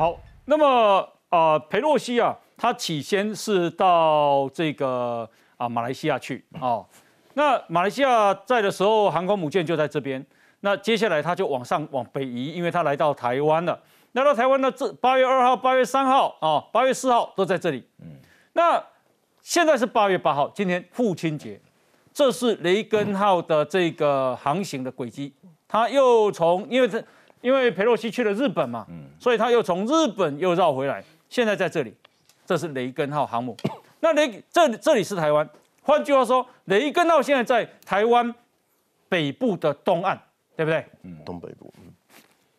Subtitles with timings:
[0.00, 5.28] 好，那么啊，裴洛西啊，他起先是到这个
[5.58, 6.86] 啊马来西亚去哦。
[7.34, 10.24] 那马来西亚在的时候，航空母舰就在这边。
[10.60, 13.78] 那接下来他就往上往北移，因为他来到台湾了。
[14.12, 17.86] 来到台湾呢，这八月二号、八月三号啊、八月四号都在这里。
[17.98, 18.06] 嗯，
[18.54, 18.82] 那
[19.42, 21.60] 现在是八月八号，今天父亲节，
[22.14, 25.34] 这是雷根号的这个航行的轨迹。
[25.68, 27.04] 他又从因为这。
[27.40, 28.86] 因为佩洛西去了日本嘛，
[29.18, 31.94] 所以他又从日本又绕回来，现在在这里，
[32.44, 33.56] 这是雷根号航母。
[34.00, 35.48] 那雷这这里是台湾，
[35.82, 38.34] 换句话说，雷根号现在在台湾
[39.08, 40.18] 北部的东岸，
[40.56, 40.84] 对不对？
[41.02, 41.72] 嗯，东北部。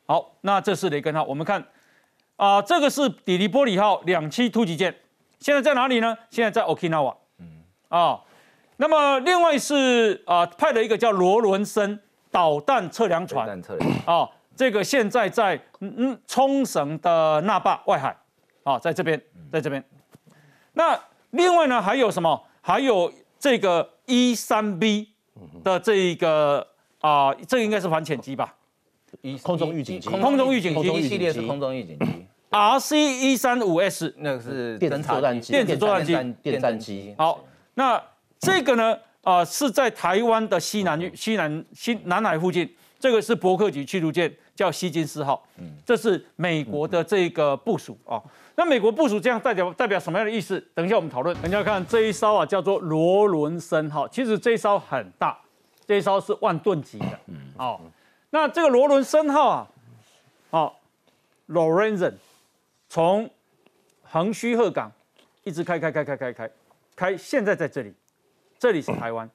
[0.06, 1.64] 好，那这是雷根号，我们看
[2.36, 4.94] 啊，这个是底利波里号两栖突击舰，
[5.40, 6.18] 现在在哪里呢？
[6.30, 7.16] 现在在 Okinawa。
[7.40, 7.64] 嗯。
[7.90, 8.20] 啊，
[8.78, 12.00] 那么另外是啊，派了一个叫罗伦森
[12.32, 13.46] 导弹测量船。
[13.46, 13.92] 导弹测量。
[14.06, 14.30] 啊。
[14.62, 18.16] 这个现在在嗯冲绳的那霸外海，
[18.62, 19.20] 啊，在这边，
[19.52, 19.84] 在这边。
[20.74, 20.96] 那
[21.32, 22.40] 另外呢，还有什么？
[22.62, 25.08] 还有这个 E 三 B
[25.64, 26.68] 的这一个
[27.00, 28.54] 啊，这个应该是反潜机吧？
[29.42, 32.06] 空中预警机，空中预警机一系列是空中预警机。
[32.52, 37.16] RC 一三五 S 那个是电子作战机，电子作战机，电战机。
[37.18, 38.00] 好，那
[38.38, 44.32] 这个呢，啊，是在台湾的西南西南西南海附近，这个是伯克级驱逐舰。
[44.56, 48.22] 叫希金斯号，嗯，这是美国的这个部署啊。
[48.56, 50.60] 那美国部署这样代表代表什么样的意思？
[50.74, 51.36] 等一下我们讨论。
[51.42, 54.08] 大家看这一艘啊，叫做罗伦森号。
[54.08, 55.40] 其实这一艘很大，
[55.86, 57.80] 这一艘是万吨级的，嗯，哦。
[58.30, 59.68] 那这个罗伦森号啊，
[60.52, 60.74] 哦
[61.48, 62.14] ，Lorenzen
[62.88, 63.30] 从
[64.04, 64.92] 横须贺港
[65.44, 66.52] 一直开开开开开开
[66.96, 67.94] 开，现在在这里，
[68.60, 69.30] 这里是台湾。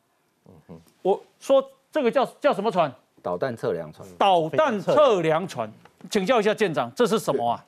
[1.02, 2.92] 我说这个叫叫什么船？
[3.26, 5.68] 导弹测量船，导弹测量船，
[6.08, 7.66] 请教一下舰长，这是什么啊？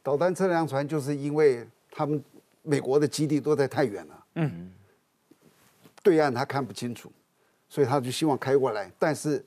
[0.00, 2.22] 导弹测量船就是因为他们
[2.62, 4.70] 美国的基地都在太远了，嗯，
[6.04, 7.10] 对岸他看不清楚，
[7.68, 8.88] 所以他就希望开过来。
[8.96, 9.44] 但是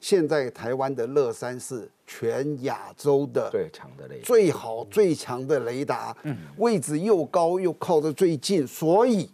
[0.00, 9.30] 现在台湾的乐山是全亚洲的最强的雷，最好最强的雷达，嗯，位置又高又靠得最近，所以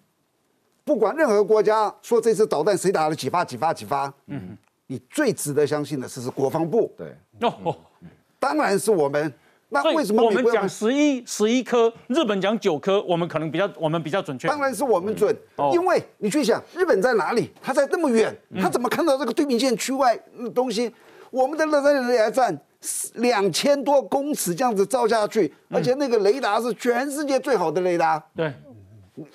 [0.83, 4.59] 不管任何国家说这次导弹谁打了几发几发几发，嗯。
[4.91, 7.15] 你最值得相信的是是国防部，对，
[7.63, 7.77] 哦，
[8.41, 9.33] 当然是我们。
[9.69, 14.49] 那为什么我们讲十一十一颗，日本讲九颗，我们可能比较我们比较准确？
[14.49, 15.33] 当然是我们准，
[15.73, 17.53] 因为你去想，日本在哪里？
[17.63, 20.19] 他在那么远，他怎么看到这个对面线区外
[20.53, 20.93] 东西？
[21.31, 22.61] 我们的乐山雷达站
[23.15, 28.21] 两千多公尺这样子照下去，而且那个雷达是全世界最好的雷达。
[28.35, 28.53] 对，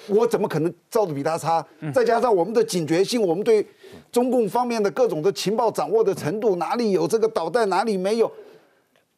[0.09, 1.65] 我怎么可能照的比他差？
[1.93, 3.65] 再加上我们的警觉性，我们对。
[4.11, 8.31] 中共方面的各种的情报掌握的程度，哪里有这个导弹，哪里没有，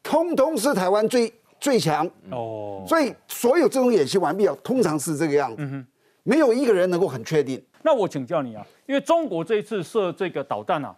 [0.02, 2.84] 通通是台湾最最强哦。
[2.86, 5.84] 所以所有这种演习完毕啊，通常是这个样子，
[6.22, 7.62] 没有一个人能够很确定。
[7.82, 10.94] 那我请教你啊，因为中国这一次射这个导弹啊，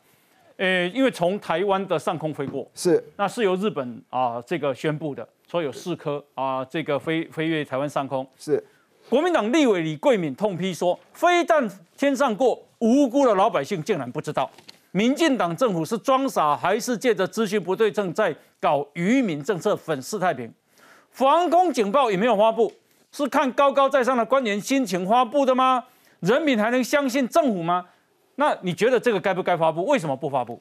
[0.57, 8.27] 呃，因为从台湾的上空飞过，是那是由日本啊这个宣布的，说有四颗啊这个飞飞越台湾上空。
[8.37, 8.63] 是
[9.09, 12.61] 国民党立委李桂敏痛批说，飞弹天上过。
[12.81, 14.51] 无辜的老百姓竟然不知道，
[14.91, 20.53] 民进党政府是装傻还是借着资讯不对称在搞愚民政策粉饰太平？
[21.11, 22.73] 防空警报也没有发布，
[23.13, 25.85] 是看高高在上的官员心情发布的吗？
[26.21, 27.87] 人民还能相信政府吗？
[28.37, 29.85] 那你觉得这个该不该发布？
[29.87, 30.61] 为什么不发布？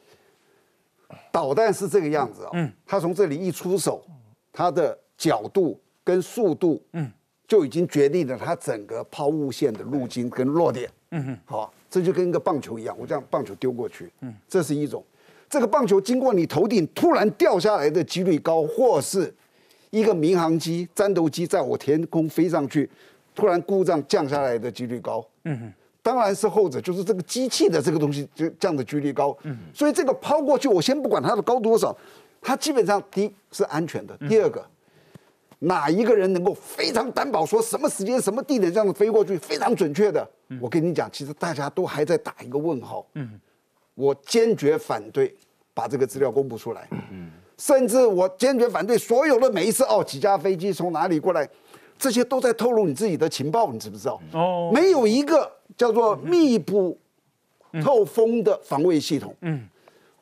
[1.31, 4.03] 导弹是这个样子啊，嗯，它从这里一出手，
[4.51, 7.11] 它的角度跟速度，嗯，
[7.47, 11.73] 就已经决定了它整个抛物线的路径跟落点，嗯哼，好。
[11.89, 15.03] 这就跟一个棒球一样，我这样棒球丢过去，嗯，这是一种，
[15.49, 19.33] 这个棒球经过你头顶突然掉下来的几率高，或是
[19.89, 22.89] 一个民航机、战斗机在我天空飞上去，
[23.33, 25.73] 突然故障降下来的几率高，嗯哼，
[26.03, 31.95] 当然是后者，就是这个机器的这个东西就降的几率高，嗯，所以这个抛过去，我先不管它的高多少，
[32.41, 34.65] 它基本上第一是安全的，第二个。
[35.61, 40.25] 哪一个人能够非常担保说什么时间、什么地点这样子飞过去非常准确的？
[40.61, 43.05] 我跟你讲，其实大家都还在打一个问号。
[43.13, 43.39] 嗯，
[43.93, 45.35] 我坚决反对
[45.73, 46.87] 把这个资料公布出来。
[47.11, 51.47] 嗯，甚至我坚决反对所有的每一次哦，几架飞机从哪里过来，
[51.97, 54.19] 这些都在透露你自己的情报，你知不知道？
[54.33, 56.97] 哦，没有一个叫做密不
[57.83, 59.35] 透风的防卫系统。
[59.41, 59.67] 嗯，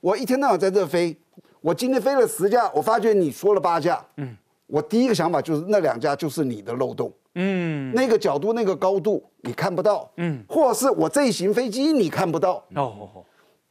[0.02, 1.16] 我一天到晚在这飞，
[1.62, 4.06] 我今天飞了十架，我发觉你说了八架。
[4.18, 4.36] 嗯。
[4.70, 7.10] 我第一个想法就是那两架就是你的漏洞，
[7.40, 13.24] 嗯，那个角度、那个高度你看不到，嗯，或是我这一型飞机你看不到，哦，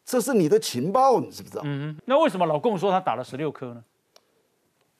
[0.04, 1.62] 这是你的情报，你知不知道？
[1.64, 3.82] 嗯，那为什么老共说他打了十六颗呢？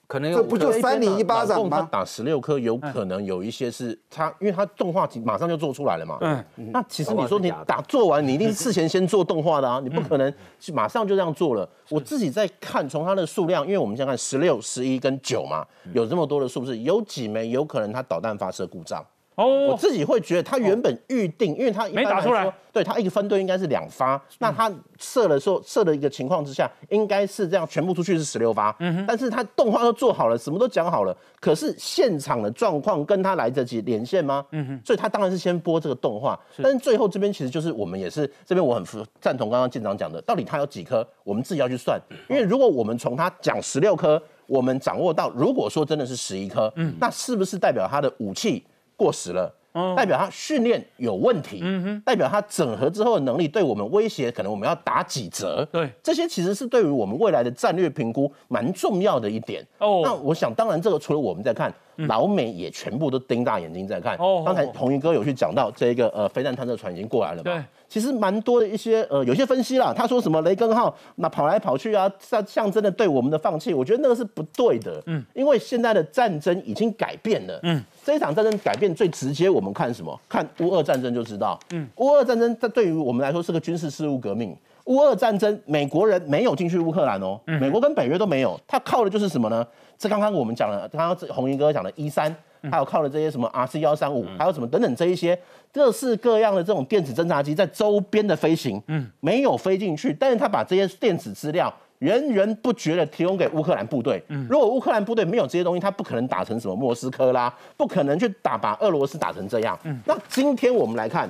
[0.07, 1.89] 可能有这不就扇你一巴掌吗？
[1.91, 6.19] 打十六颗，有可能有一些是他，因为他动画马上就做出来了嘛。
[6.21, 6.45] 嗯。
[6.57, 11.69] 嗯，那其实你说你打做完，你一定是事前先做动画的啊，你不可能是马上就这样做了。
[11.89, 19.05] 我自己在看，从它的数量，因为我们现在看十六、十一跟九嘛，有这么多的数字，有几枚有可能它导弹发射故障。
[19.37, 22.43] 我哦，自己会觉得，他原本预定，因为他一般没打出来。
[22.43, 28.75] 说，对他一个分队应该是两发，那他射的时候射的一个情况之下，应该是这样，全部出去是十六发，
[29.07, 34.45] 但是他动画都做好了，什么都讲好了，可是现场的状况跟他来得及连线吗？
[34.85, 48.63] 所以他当然是先播这个动画，但是最后这边其实就是我们也是这边我很服赞同刚刚舰长讲的，到底他有几颗，我们自己要去算，因为如果我们从他讲十六颗，我们掌握到，如果说真的是十一颗，那是不是代表他的武器
[48.97, 49.55] 过时了？
[49.95, 51.63] 代表他训练有问题，
[52.03, 55.69] 代表他整合之后的能力对我们威胁，可能我们要打几折。
[55.71, 59.63] 对这些其实是对于我们未来的战略评估蛮重要的一点。
[59.77, 61.71] 哦那我想，当然这个除了我们在看，
[62.09, 64.17] 老美也全部都盯大眼睛在看。
[64.17, 67.53] 哦刚才红云哥有去讲到这个呃飞弹探测船已经过来了嘛？
[67.53, 67.63] 对。
[67.89, 75.03] 其实蛮多的一些呃有些分析啦，他说什么雷根号那跑来跑去啊，象象征的对我们的放弃，我觉得那个是不对的。
[75.07, 77.59] 嗯，因为现在的战争已经改变了。
[77.63, 80.21] 嗯，这一场战争改变最直接，我们看什么？
[80.29, 81.59] 看乌俄战争就知道。
[81.73, 84.57] 嗯，乌俄战争它对于我们来说是个军事事务革命。
[84.87, 89.67] 乌俄战争，美国人没有进去乌克兰哦，美国跟北约都没有，他靠的就是什么呢？
[89.99, 92.33] 这刚刚我们讲了，刚刚这红衣哥讲的一三，
[92.71, 95.39] 还有靠的这些什么 RC 幺三五，还有什么等等这一些
[95.73, 101.73] 各式各样的这种电子侦察机在周边的飞行，嗯，没有飞进去，但是他把这些电子资料。
[102.01, 104.23] 源源不绝的提供给乌克兰部队。
[104.51, 109.79] 如果乌克兰部队没有这些东西，他不可能打成什么莫斯科啦，不可能去打把俄罗斯打成这样。
[110.05, 111.27] 那今天我们来看，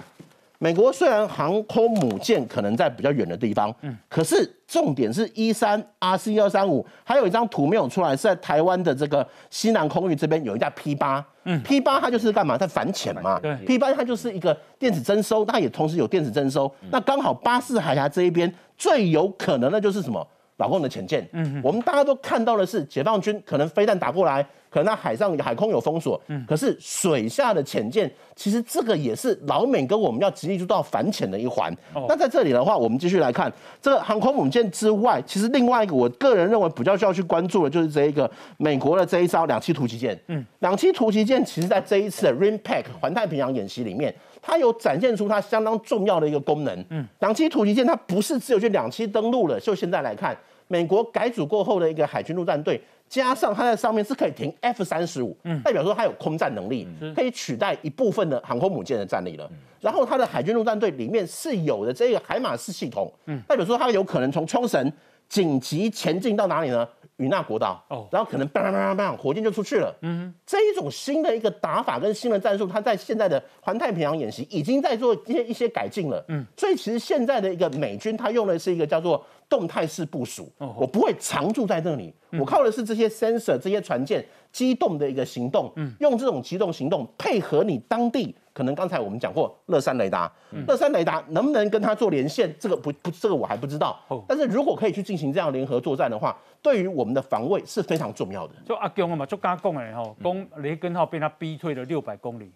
[0.58, 12.56] 美国虽然航空母舰可能在比较远的地方，嗯，可是重点是一三 RC 幺三五，还有一张图没有出来，是在台湾的这个西南空域这边有一架 P 八，嗯，P 八它就是干嘛？
[12.56, 16.70] 在反潜嘛，对，P 八它就是一个电子征收，它也同时有电子征收。
[16.90, 20.26] 那刚好巴士海峡这一边最有可能的就是什么？
[20.58, 31.70] 老共的潜舰，嗯，我们大家都看到的是解放军可能飞弹打过来，可能它海上海空有封锁，嗯，可是水下的潜舰，其实这个也是老美跟我们要极力做到反潜的一环。
[32.08, 44.14] 那在这里的话，我们继续来看这个航空母舰之外，其实另外一个我个人认为比较需要去关注的就是这一个美国的这一艘两栖突击舰，嗯，两栖突击舰其实在这一次的 RIMPAC 环太平洋演习里面。
[44.46, 46.84] 它有展现出它相当重要的一个功能。
[46.90, 50.36] 嗯，两栖突击舰它不是只有去两栖登陆了，就现在来看，
[50.68, 59.50] 美国改组过后的一个海军陆战队，加上它在上面是可以停 F 三十五，代表说它有空战能力，可以取代一部分的航空母舰的战力了。
[59.80, 63.12] 然后它的海军陆战队里面是有的这个海马式系统，
[63.48, 64.92] 代表说它有可能从冲绳
[65.28, 66.86] 紧急前进到哪里呢？
[67.16, 69.94] 与那国岛，哦然后可能 bang bang bang 火箭就出去了。
[70.02, 76.22] 嗯，这一种新的一个打法跟新的战术，它在现在的环太平洋演习已经在做一些一些改进了。
[76.28, 80.50] 嗯，所以其实现在的一个美军，它用的是一个叫做动态式部署。
[80.58, 88.34] 我不会常驻在那里，我靠的是这些 sensor 这些船舰机动的一个行动，用这种机动行动配合你当地。
[88.52, 90.32] 可能刚才我们讲过乐山雷达，
[90.66, 92.50] 乐山雷达能不能跟它做连线？
[92.58, 94.00] 这个不不，这个我还不知道。
[94.26, 98.54] 但是如果可以去进行这样联合作战的话，对于我们的防卫是非常重要的。
[98.64, 102.50] 就阿公啊嘛，就刚刚讲的吼，讲雷根号被他逼退了六百公里。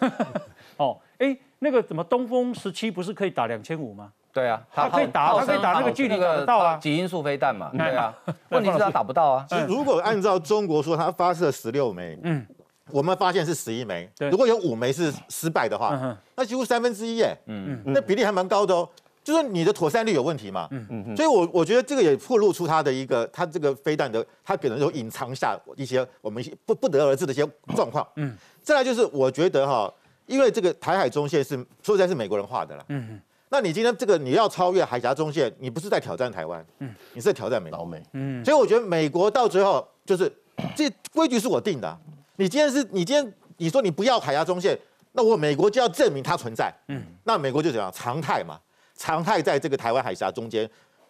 [0.76, 4.12] 哦，哎，那个怎么东风十七不是可以打两千五吗？
[4.32, 6.76] 对啊，他可以打号它可以打那个距离打得到啊。
[6.76, 8.14] 极音速飞弹嘛，对啊。
[8.50, 9.46] 问题是他打不到啊。
[9.68, 12.46] 如果按照中国说，他发射十六枚，嗯，
[12.90, 14.30] 我们发现是十一枚，对。
[14.30, 17.82] 如果有五枚是失败的嗯话，那几乎三分之一耶，嗯。
[17.84, 18.88] 嗯，那比例还蛮高的哦。
[19.24, 20.86] 就是你的妥善率有问题嘛，嗯。
[20.90, 27.46] 嗯，所以我我觉得这个也暴露出他的一个，他这个飞弹的，他可能有隐藏下一些我们不不得而知的一些
[27.76, 29.88] 状况，嗯，再来就是我觉得哈，
[30.26, 33.20] 因为这个台海中线是说实在是美国人画的啦，嗯嗯，
[33.52, 37.78] 那你今天这个你要超越海峡中线，你不是在挑战台湾，嗯，你是在挑战美国。
[37.78, 40.32] 老美，嗯，所以我觉得美国到最后就是
[40.74, 41.86] 这规矩是我定的。
[41.86, 41.98] 啊、
[42.36, 44.76] 你今天是你今天你说你不要海峡中线，
[45.12, 46.72] 那我美国就要证明它存在。
[46.88, 47.92] 嗯，那美国就怎样？
[47.94, 48.58] 常态嘛，
[48.96, 50.66] 常态在这个台湾海峡中间，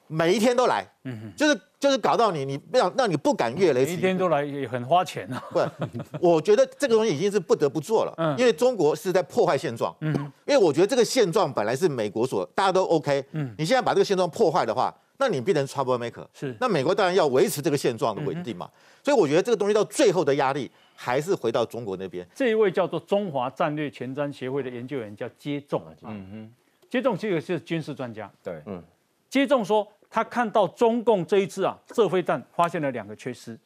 [0.09, 0.85] 每一天都来。
[1.05, 5.43] 嗯，就是就是搞到你你让让你不敢越雷池每一天都来也很花钱啊。
[5.51, 5.59] 不，
[6.21, 8.39] 我觉得这个东西已经是不得不做了，嗯。
[8.39, 10.15] 因为中国是在破坏现状，嗯，
[10.47, 16.57] 因为我觉得这个现状本来是美国所大家都 OK，嗯，你现在把这个现状破坏的话，那你变成 trouble maker，是。
[16.61, 18.71] 那美国当然要维持这个现状的稳定嘛，
[19.03, 26.53] 所以我觉得这个东西到最后的压力还是回到中国那边，这一位叫做中华战略前瞻协会的研究员叫接种，嗯哼，
[26.89, 28.81] 接种这个是军事专家，对，嗯。
[29.29, 33.59] 接种说他看到中共这一次啊射飞弹发现了两个缺失，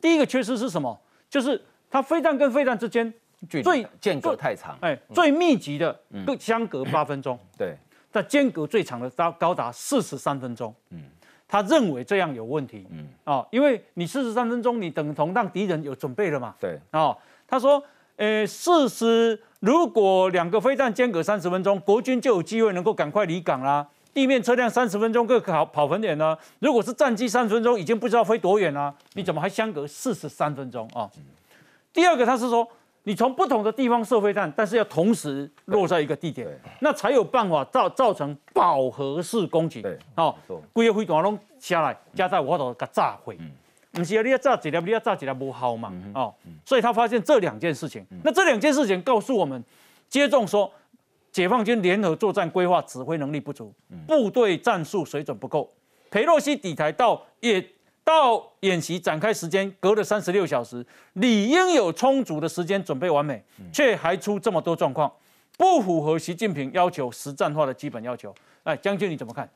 [0.00, 0.98] 第一个缺失是什么？
[1.28, 3.12] 就是它飞弹跟飞弹之间
[3.46, 5.92] 最间隔太长，哎最密集的
[6.26, 7.76] 各相隔八分钟，对，
[8.10, 10.74] 但间隔最长的高高达四十三分钟。
[10.88, 11.02] 嗯，
[11.46, 12.86] 他认为这样有问题。
[12.90, 16.54] 嗯，哦，因为你四十三分钟，你等同让敌人有准备了嘛。
[16.58, 17.14] 对，哦，
[17.46, 17.82] 他说，
[18.16, 23.86] 呃，事实如果两个飞弹间隔三十分钟，国军就有机会能够赶快离港啦。
[24.18, 26.36] 地面车辆三十分钟各跑跑分点呢？
[26.58, 31.08] 如果是战机三十分钟，已经不知道飞多远了，你怎么还相隔四十三分钟啊？
[31.92, 32.66] 第二个，他是说，
[33.04, 36.48] 你从不同的地方射飞弹，但是要同时落在一个地点，
[36.80, 39.82] 那才有办法造造成饱和式攻击。
[39.82, 40.34] 对，哦，
[40.72, 43.38] 规个飞弹拢下来，加在我头给炸毁。
[43.92, 45.92] 不是啊，你要炸几粒，你要炸几粒不好嘛？
[46.12, 46.34] 哦，
[46.64, 49.62] 所以他发现这两件事情，那这两件事情告诉我们，
[50.08, 50.68] 接种说，
[51.38, 53.72] 解放军联合作战规划指挥能力不足，
[54.08, 55.72] 部队战术水准不够。
[56.10, 57.64] 裴洛西抵台到也
[58.02, 63.40] 到演习展开时间隔了三十六小时，理应有充足的时间准备完美，
[63.72, 65.08] 却还出这么多状况，
[65.56, 68.34] 不符合习近平要求实战化的基本要求。
[68.64, 69.48] 哎，将军你怎么看？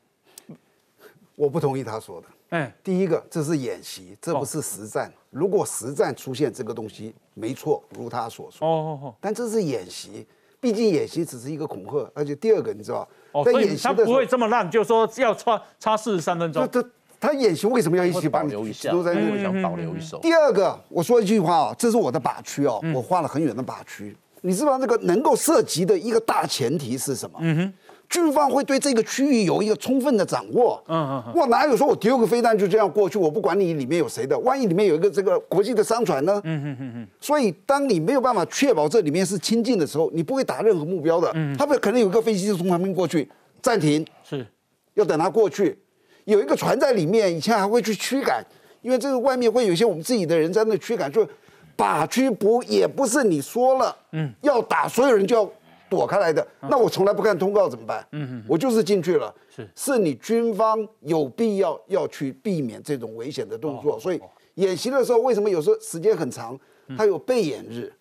[1.35, 2.29] 我不同意他说的。
[2.51, 5.13] 哎，第一个，这是演习，这不是实战。
[5.31, 8.69] 如果实战出现这个东西，没错，如他所说。
[8.69, 9.15] 哦哦哦。
[9.21, 10.25] 但这是演习，
[10.63, 12.09] 毕竟演习只是一个恐吓。
[12.15, 13.07] 而且第二个，你知道，
[13.45, 16.67] 在演习的时候不会这么烂，就说要差差四十三分钟。
[16.69, 16.85] 他
[17.21, 18.93] 他演习为什么要一起保留一下？
[18.93, 20.21] 都在想保留一手。
[20.23, 24.17] 第二个，我说一句话啊，这是我的靶区哦，我画了很远的靶区。
[24.41, 27.39] 你知道这个能够涉及的一个大前提是什么？
[27.43, 27.73] 嗯哼。
[28.13, 30.81] 军方会对这个区域有一个充分的掌握。
[30.87, 33.17] 嗯嗯，我哪有说我丢个飞弹就这样过去？
[33.19, 36.39] 我不管你里面有谁的，万一里面有一个这个国际的商船呢？
[36.45, 37.09] 嗯嗯嗯嗯。
[37.19, 41.33] 所以，当你没有办法确保这里面是清净的时候，你不会打任何目标的。
[41.35, 41.57] 嗯。
[41.57, 43.27] 他们可能有一个飞机就从旁边过去，
[43.63, 44.07] 暂停。
[44.23, 44.47] 是。
[44.93, 45.79] 要等他过去，
[46.27, 48.45] 有一个船在里面，以前还会去驱赶，
[48.83, 51.27] 因为这个外面会有一些我们自己的人在那驱赶，就
[51.75, 55.51] 把驱不也不是你说了，嗯，要打所有人就要。
[55.93, 58.03] 躲开来的，那我从来不看通告怎么办？
[58.13, 59.35] 嗯嗯，我就是进去了。
[59.55, 64.01] 是，是你军方有必要要去避免这种危险的动作。
[64.01, 64.19] 所以
[64.55, 66.59] 演习的时候，为什么有时候时间很长？
[66.97, 67.93] 他有备演日，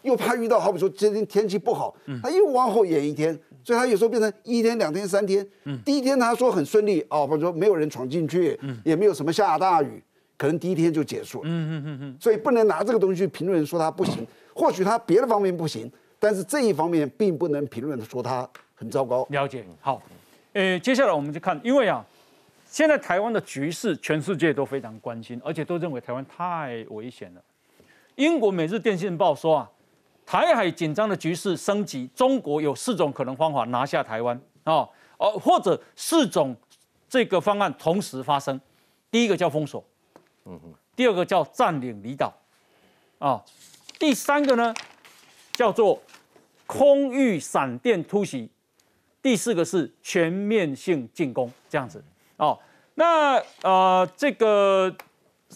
[0.00, 5.46] 又怕遇到好比说今天天气不好，他又往后演一天，所以他有时候变成一天、两天、三天。
[5.64, 10.02] 嗯，第一天他说很顺利哦，或者说没有人闯进去，也没有什么下大雨，
[10.38, 11.44] 可能第一天就结束了。
[11.46, 15.90] 嗯嗯嗯嗯，所以不能拿这个东西去评论说他不行，或许他别的方面不行。
[16.24, 19.26] 但是这一方面并不能评论说它很糟糕。
[19.28, 20.00] 了解，好，
[20.54, 22.02] 呃，接下来我们就看，因为啊，
[22.64, 27.42] 现在台湾的局势，全世界都非常关心，而且都认为台湾太危险了。
[28.14, 29.70] 英国《每日电讯报》说啊，
[30.24, 34.88] 台海紧张的局势升级，中国有四种可能方法拿下台湾啊，
[35.18, 36.56] 哦，或者四种
[37.06, 38.58] 这个方案同时发生。
[39.10, 39.84] 第一个叫封锁，
[40.46, 42.32] 嗯哼，第二个叫占领离岛，
[43.18, 43.44] 啊，
[43.98, 44.74] 第三个呢
[45.52, 46.00] 叫做。
[46.66, 48.50] 空域闪电突袭，
[49.22, 52.02] 第四个是全面性进攻，这样子
[52.36, 52.58] 哦。
[52.94, 54.94] 那呃，这个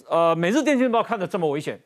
[0.09, 1.81] 呃，《每日电讯报》看的这么危险，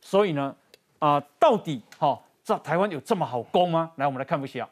[0.00, 0.54] 所以呢，
[0.98, 3.92] 啊，到底哈，在台湾有这么好攻吗？
[3.96, 4.68] 来，我们来看一下。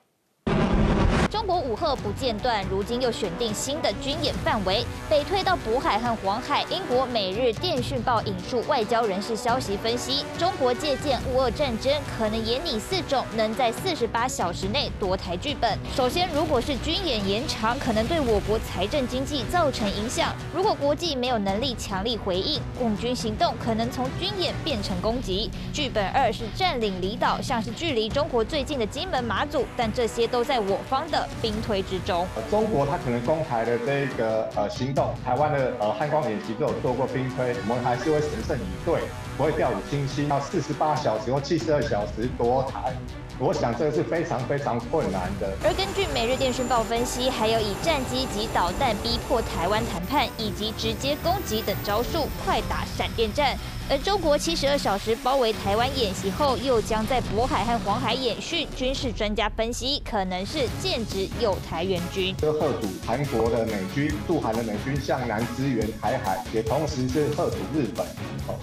[1.33, 6.63] 中国武赫不间断，如今又选定新的军演范围，北推到渤海和黄海。
[6.69, 15.79] 英国《每日电讯报》引述外交人士消息分析，中国借鉴乌俄战争，可能演拟四种能在四十八小时内夺台剧本。
[15.97, 20.37] 首先，如果是军演延长，可能对我国财政经济造成影响。
[20.55, 25.51] 如果国际没有能力强力回应，共军行动可能从军演变成攻击。
[25.73, 31.22] 剧本二是占领离岛，像是距离中国最近的金门、马祖，但这些都在我方的。
[31.41, 39.01] 兵推之中，中国他可能攻台的这个呃行动，台湾的呃汉光演习都有做过兵推，我们还是会神圣以对，
[39.37, 42.93] 不会掉以轻心，要四十八小时或七十二小时夺台。
[43.39, 45.51] 我想这个是非常非常困难的。
[45.65, 53.57] 而根据《每日电讯报》分析，还有以战机及导弹逼迫台湾谈判，以及直接攻击等招数，快打闪电战。
[53.93, 58.67] 而中国七十二小时包围台湾演习后，又将在渤海和黄海演训。
[58.75, 62.35] 军事专家分析，可能是剑指有台援军。
[62.39, 68.07] 这贺阻韩国的美军驻韩的美军向南支援台海，也同时是贺阻日本，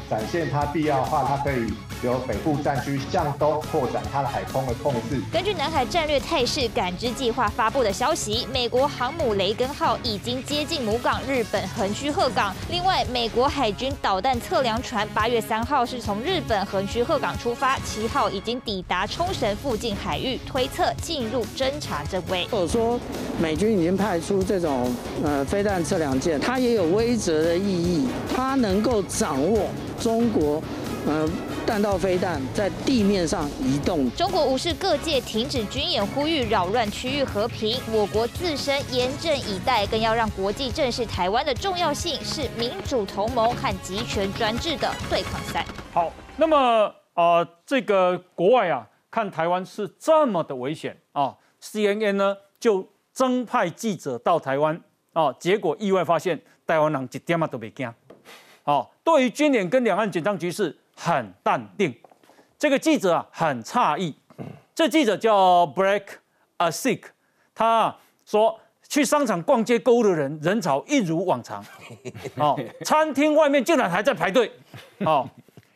[0.10, 1.72] 展现它必要的话，它可以
[2.04, 5.22] 由北部战区向东扩展它的海空的控制。
[5.32, 12.52] 根据南海战略态势感知计划发布的消息，美国航母雷根号已经接近母港日本横须贺港。
[12.72, 15.08] 另外，美国海军导弹测量船。
[15.20, 22.48] 八月三号是从日本横须贺港出发，七号已经抵达冲绳附近海域，推测进入侦察阵位。
[22.50, 22.98] 或者说，
[23.38, 24.90] 美军已经派出这种
[25.22, 29.68] 呃飞弹测量舰，它也有威慑的意义，它能够掌握
[30.00, 30.64] 中国
[31.06, 31.28] 呃
[31.70, 34.10] 弹道飞弹在地面上移动。
[34.14, 37.80] 中国无视各界停止军演呼吁，扰乱区域和平。
[37.92, 45.64] 我国自身严阵以待，更要让国际正视台湾的重要性，是民主同盟和集权专制的对抗赛。
[45.94, 54.82] 好，那么啊，这个国外啊，看台湾是这么的危险啊，CNN 呢就增派记者到台湾
[55.14, 57.94] 啊，结果意外发现台湾人一点啊都没惊。
[58.64, 61.96] 好，对于军演跟两岸紧张局势很淡定。
[62.58, 64.14] 这个记者啊很诧异，
[64.76, 66.04] 这记者叫 Black
[66.58, 67.04] a Sick，
[67.56, 71.64] 他啊说去商场逛街购物的人人潮一如往常，
[72.36, 74.52] 哦，餐厅外面竟然还在排队，
[75.00, 75.26] 哦，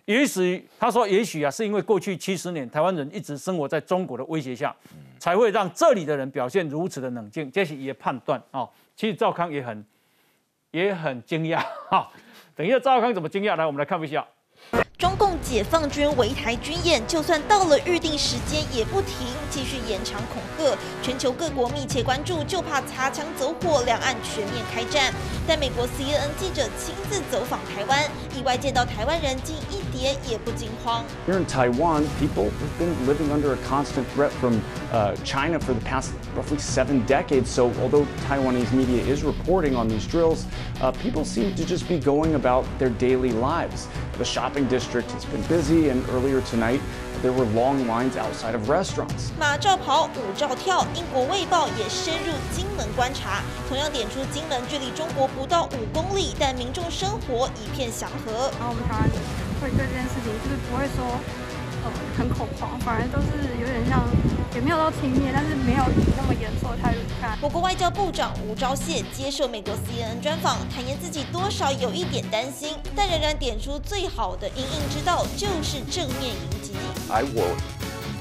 [0.04, 4.76] 也许他说也许啊是因为过去七十年台湾人一直生活在中国的威胁下，
[5.18, 8.70] 才会让这里的人表现如此的冷静，这是也判断哦。
[8.98, 9.86] 其实赵康也很
[10.72, 12.12] 也很惊讶哈。
[12.56, 13.56] 等一下，赵康怎么惊讶？
[13.56, 14.28] 来，我们来看一下。
[15.04, 20.78] 中共解放军围台军演，就算到了预定时间也不停，继续延长恐吓。
[21.02, 25.14] 全球各国密切关注，就怕擦枪走火，两岸全面开战。
[25.46, 31.04] 但美国 CNN 记者亲自走访台湾，意外见到台湾人竟一点也不惊慌。
[31.28, 34.62] Here in Taiwan, people have been living under a constant threat from
[34.94, 37.50] uh, China for the past roughly seven decades.
[37.50, 40.46] So, although Taiwanese media is reporting on these drills,
[40.83, 43.87] uh, people seem to just be going about their daily lives.
[44.19, 46.81] The shopping district has been busy, and earlier tonight,
[47.23, 49.31] there were long lines outside of restaurants.
[49.39, 50.87] 马照跑，舞照跳。
[50.95, 58.51] 英国卫报也深入金门观察，同样点出金门距离中国不到五公里，但民众生活一片祥和。
[58.59, 59.11] 然后我们台湾
[59.61, 61.52] 会对这件事情就是不会说呃
[62.18, 63.28] 很恐慌，反而都是
[63.60, 64.04] 有点像
[64.56, 67.38] 也没有到轻蔑，但是没有以那么严肃的态度去看。
[67.42, 76.74] 我国外交部长吴钊燮接受美国 CNN 专访，坦言自己多少有一点担心，但仍然点出最好的应应之道就是正面迎击。
[77.10, 77.58] I worry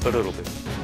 [0.05, 0.82] a little bit.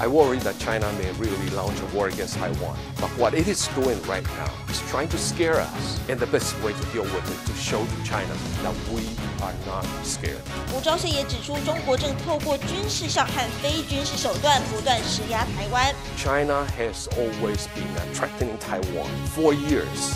[0.00, 2.76] I worry that China may really launch a war against Taiwan.
[3.00, 6.00] But what it is doing right now is trying to scare us.
[6.08, 9.04] And the best way to deal with it to show to China that we
[9.42, 10.40] are not scared.
[10.74, 15.94] 吴钊燮也指出，中国正透过军事上和非军事手段不断施压台湾。
[16.16, 20.14] China has always been uh, threatening Taiwan for years.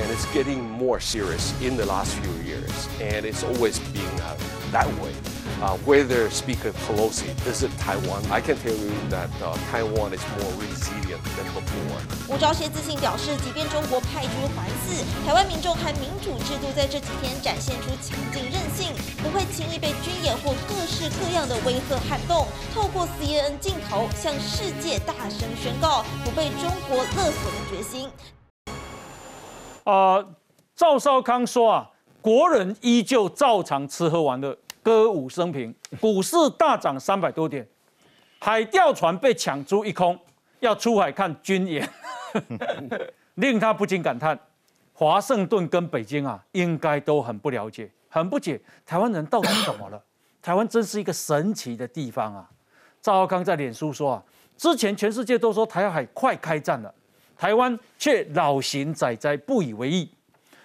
[0.00, 2.88] And it's getting more serious in the last few years.
[3.00, 4.36] And it's always been uh,
[4.72, 5.12] that way.
[5.61, 10.53] Uh, whether Speaker Pelosi visit Taiwan, I can tell you that uh, Taiwan is more
[10.55, 11.99] resilient than before.
[12.29, 22.47] 吴钊燮自信表示，即便中国派军环伺，台湾民众和民主制度在这几天展现出强劲韧性，不会轻易被军演或各式各样的威吓撼动。
[22.73, 28.09] 透过 CNN 镜头向世界大声宣告不被中国勒索的决心。
[29.83, 30.23] 啊，
[30.73, 31.89] 赵少康说啊，
[32.21, 37.67] 国人依旧照常吃喝玩乐，歌舞升平，股市大涨三百多点，
[38.39, 40.17] 海钓船被抢租一空，
[40.59, 41.89] 要出海看军演，
[43.35, 44.37] 令他不禁感叹：
[44.93, 50.01] 华盛顿跟北京啊，应该都很不了解，很不解台湾人到底怎么了？
[50.41, 52.49] 台湾真是一个神奇的地方啊！
[53.01, 54.23] 赵浩康在脸书说啊，
[54.57, 56.93] 之前全世界都说台海快开战了。
[57.37, 60.11] 台湾却老行仔仔不以为意。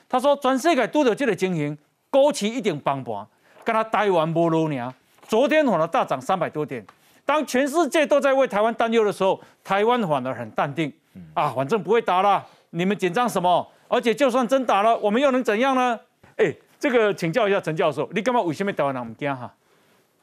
[0.09, 1.79] 他说：“全世界都有这个情形，
[2.11, 3.29] 勾起一点帮忙，
[3.65, 4.93] 跟他台湾不如娘。
[5.27, 6.85] 昨天反而大涨三百多点。
[7.27, 10.93] 当全世界都在为台湾担忧的时候，台湾反而很淡定
[11.33, 13.67] 啊，反正不会打了，你们紧张什么？
[13.89, 15.99] 而且就算真打了，我们又能怎样呢？
[16.37, 19.51] 哎，这个请教一下陈教授，你干嘛为什么台湾人唔惊哈？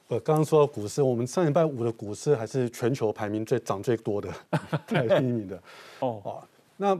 [0.09, 4.29] 呃，刚刚说到股市，我们上礼拜五的股市还是全球排名最涨最多的，
[4.85, 5.55] 排第一名的。
[6.01, 6.43] 哦，哦，
[6.77, 6.95] 那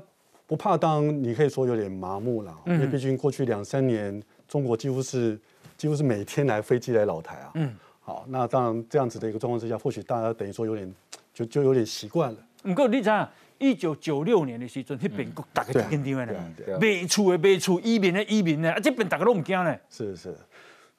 [0.48, 5.40] 不怕当你可以说有点麻木了，因为毕竟过去两三年中国几乎是
[5.82, 7.50] 几乎是每天来飞机来老台啊。
[7.56, 10.94] 嗯，好，那当然这样子的一个状况之下，或许大家等于说有点
[11.34, 12.38] 就就有点习惯了。
[12.62, 19.76] 不过你想，一九九六年的时候，那边大家紧张的，卖厝的卖厝，移民的移民呢，啊，这边大家都唔惊呢。
[19.90, 20.38] 是是，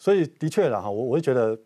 [0.01, 1.57] 所以的确啦哈，我我会觉得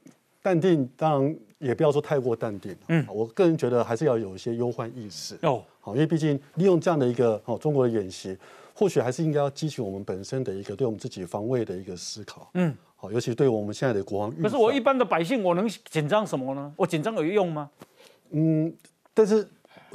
[0.43, 2.77] 淡定，当然也不要说太过淡定。
[2.89, 5.39] 嗯，我个人觉得还是要有一些忧患意识。
[5.41, 8.37] 哦，好，因为毕竟利用这样的一个哦中国的演习，
[8.75, 12.51] 或许还是应该要激起我们本身的一个对我们自己防卫的一个思考。
[12.53, 12.77] 嗯，
[13.07, 16.73] 好，尤其对我们现在的国防预可是我一般的百姓，我能紧张什么呢？
[16.77, 17.71] 我紧张有用吗？
[18.31, 18.75] 嗯，
[19.15, 19.49] 但是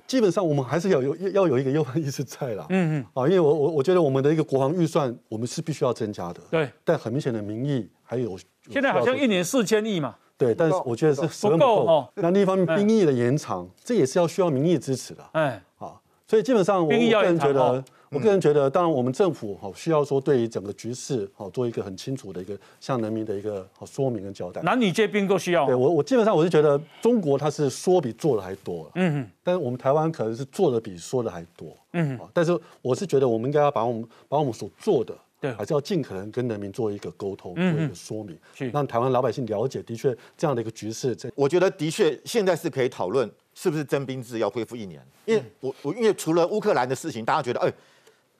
[0.07, 2.65] 基本上我们还是要有要有一个忧患意识在啦。
[2.69, 3.05] 嗯嗯。
[3.13, 6.39] 啊，因为我我我觉得我们的一个国防预算，我们是必须要增加的。
[6.49, 6.69] 对。
[6.85, 8.37] 但很明显的民意还有。
[8.69, 10.15] 现在好像一年四千亿嘛。
[10.37, 12.09] 对，但是我觉得是不够哦。
[12.15, 15.23] 那另一方面，兵役的延长，这也是要需要民意支持的。
[15.33, 15.61] 哎。
[15.79, 17.83] 啊，所以基本上我个人觉得。
[18.13, 24.61] 我个人觉得，当然我们政府哈需要说对于整个局势哈做一个很清楚的一个向人民的一个说明跟交代。
[24.63, 25.65] 男女皆兵都需要。
[25.65, 29.29] 对我我基本上我是觉得中国它是说比做的还多嗯嗯。
[29.41, 31.73] 但是我们台湾可能是做的比说的还多。
[31.93, 32.19] 嗯。
[32.33, 38.37] 但是我是觉得我们应该要把我们把我们所做的，对，还是要尽可能跟人民做一个沟通，做一个说明，
[38.73, 47.73] 让台湾老百姓了解，的确这样的一个局势，这我觉得的确现在是可以讨论是不是征兵制要恢复一年，因为我我因为除了乌克兰的事情，大家觉得哎。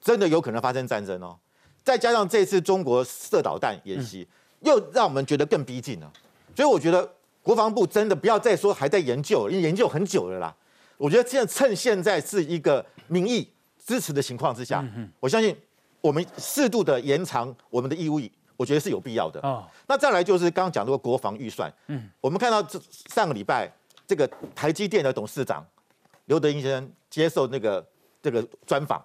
[0.02, 1.38] 真的有可能发生战争哦，
[1.84, 4.28] 再加上这次中国射导弹演习，
[4.62, 6.12] 又让我们觉得更逼近了。
[6.56, 7.08] 所以我觉得
[7.44, 10.56] 国防部真的不要再说还在研究，因为研究很久了啦。
[10.98, 13.48] 我觉得现在趁现在是一个民意
[13.84, 14.84] 支持的情况之下，
[15.20, 15.56] 我相信
[16.02, 18.20] 我们适度的延长我们的义务，
[18.58, 19.40] 我觉得是有必要的。
[19.42, 23.72] 哦，那再来就是刚刚讲这个国防预算，嗯，我们看到这上个礼拜
[24.08, 25.66] 这个台积电的董事长
[26.26, 27.86] 刘德英先生接受那个
[28.22, 29.04] 这个专访。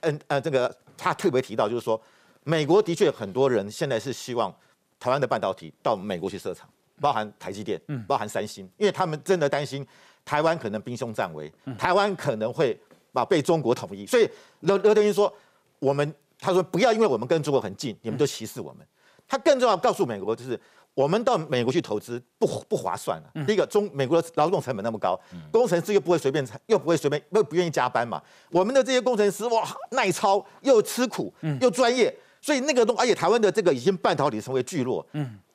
[0.00, 2.00] 嗯呃，这个他特别提到，就是说，
[2.44, 4.54] 美国的确很多人现在是希望
[4.98, 6.68] 台湾的半导体到美国去设厂，
[7.00, 9.86] 包含台积电，嗯，包含三星，因为他们真的担心
[10.24, 12.78] 台湾可能兵凶战危，台湾可能会
[13.12, 14.28] 把被中国统一，所以
[14.60, 15.32] 刘刘德英说，
[15.78, 18.86] 我们他说不要因为我们跟中国很近，你们就歧视我们，
[19.28, 20.58] 他更重要告诉美国就是。
[20.94, 23.44] 我们到美国去投资不不划算了。
[23.46, 25.18] 第一个，中美国的劳动成本那么高，
[25.50, 28.20] 工程师又不会随便又不会随便又不愿意加班嘛。
[28.50, 35.06] 我们的这些工程师哇，耐操又吃苦又专业，所以那个东，而且台湾的这个已经半导体成为聚落，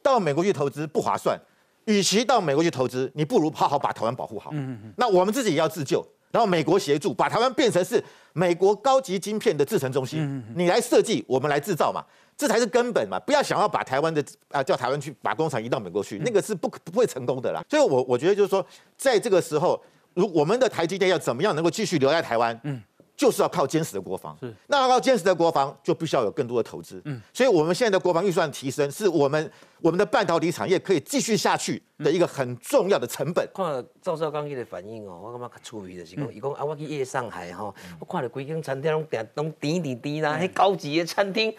[0.02, 1.39] 到美国去投资不划算。
[1.86, 4.52] 与其到美国去投资，你不如好好把台湾保护好。
[4.98, 6.04] 那我们自己也要自救，
[6.36, 12.04] 然后美国协助把台湾变成是美国高级晶片的制程中心，你来设计，我们来制造嘛。
[12.36, 13.17] 这才是根本嘛！
[13.21, 14.21] 不要想要把台湾的
[14.52, 17.63] 啊叫台湾去把工厂移到美国去，那个是不不会成功的啦。
[17.69, 18.67] 所以，我我觉得就是说，
[18.98, 19.82] 在这个时候，
[20.15, 22.84] 如我们的台积电要怎么样能够继续留在台湾，嗯，
[23.15, 24.36] 就是要靠坚实的国防。
[24.39, 27.01] 是，那要靠坚实的国防，就必须要有更多的投资。
[27.06, 29.51] 嗯，所以我们现在的国防预算提升，是我们
[29.82, 33.47] 我们的半导体产业可以继续下去的一个很重要的成本。
[33.54, 41.54] 看赵少刚伊的反应哦，我感觉较趣味的是讲，伊讲啊，我去夜上海吼，我看到规间餐厅拢点拢点点点啦，迄高级的餐厅。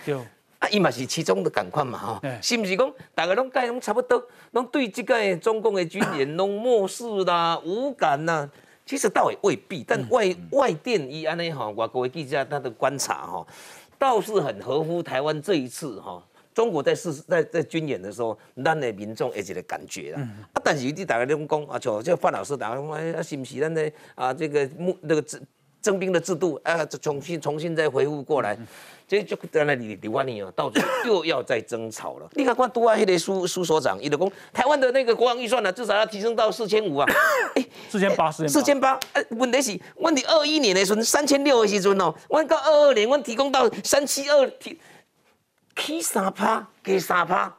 [0.58, 8.50] 啊，伊嘛是其中的感款嘛，吼，是毋是讲大家拢介拢差不多，拢对这个中共的军演 拢漠视啦、无感呐？
[8.86, 13.44] 其实倒也未必，但外外电伊安尼哈，外国的记者他的观察哈，
[13.98, 20.20] 倒是很合乎台湾这一次哈，中国在试在在军演的时候，咱的民众一个感觉啦。
[20.52, 25.40] 啊，但是你大家拢讲啊，像这范老师大家讲，哎，啊，是不是咱的啊这个目那个征
[25.82, 28.56] 征兵的制度啊，重新重新再恢复过来？
[29.08, 32.28] 这就在那里李万里哦，到处又要再争吵了。
[32.32, 37.06] 你看，看杜阿黑的苏苏所长，伊就讲台湾的那个国防预算呢，至少要提升到四千五啊。
[37.54, 38.98] 哎，四千八，四千八。
[39.12, 44.76] 哎，问题是，问题二一年的时候三千六的时阵哦，我到二二年，我提供到三七二，提
[45.76, 47.54] 起三趴，给三趴，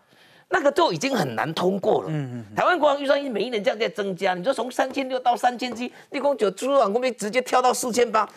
[0.49, 2.09] 那个就已经很难通过了。
[2.09, 2.55] 嗯嗯。
[2.57, 8.27] 台湾国防预算每一年这样在增加，你说从三千六到三千七，你讲就朱网公面直接跳到四千八。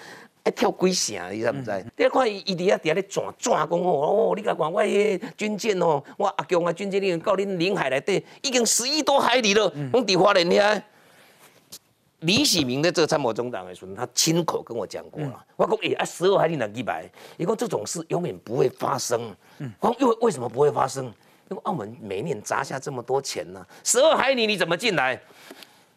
[0.42, 1.86] 爱跳几成，你知唔知？
[1.96, 9.68] 你看伊伊伫遐伫遐咧转转讲哦，哦你甲讲我迄军舰哦，我阿强啊军舰已经到恁领海内底，已经十亿多海里了。
[9.70, 10.82] 讲伫花莲遐，
[12.20, 15.44] 李喜明的这个参谋总长的时候，他亲口跟我讲过了。
[15.56, 17.10] 我讲诶，啊十二海里能几百？
[17.36, 19.34] 伊讲这种事永远不会发生。
[19.78, 21.04] 我讲因为为什么不会发生？
[21.50, 25.20] 因为澳门每年砸下这么多钱呢，十二海里你怎么进来？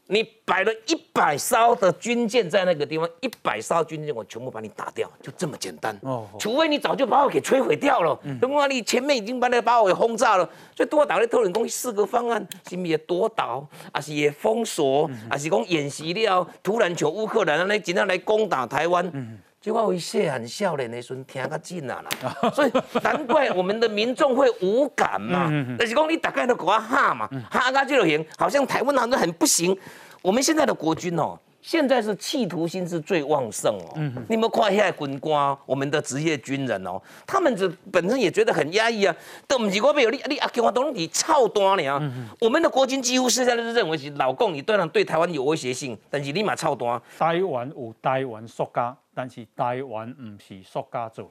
[0.07, 5.97] 你摆了一百艘的军舰在那个地方，一百艘军舰我全部把你打掉，就这么简单。
[6.01, 8.19] 哦，除非你早就把我给摧毁掉了。
[8.23, 19.09] 嗯，如果你前面已经把那把我给轰炸了，所以多岛的特种攻四个方案，是也多岛，还是也封锁，还是讲演习了，突然求乌克兰那尽量来攻打台湾。
[19.13, 19.39] 嗯。
[19.63, 22.71] 就我微细很少年的时候听较近啊啦， 所以
[23.01, 25.49] 难怪我们的民众会无感嘛。
[25.79, 29.73] 但是讲你大概都给我哈嘛，哈个就行，好像台湾好像很不行。
[30.21, 34.11] 我们现在的国军哦，现在是企图心是最旺盛哦。
[34.27, 39.15] 你们看下军官，我们的职业军人哦，他们这本身也觉得很压抑啊。
[39.47, 42.11] 都不是我没有你你阿强我都你操蛋了。
[42.41, 47.01] 我们的国军几乎是在认为是老共，你当然对台湾有威胁性，但是立马操蛋。
[47.17, 48.93] 台湾有台湾塑胶。
[49.13, 51.29] 但是台湾唔是塑胶做，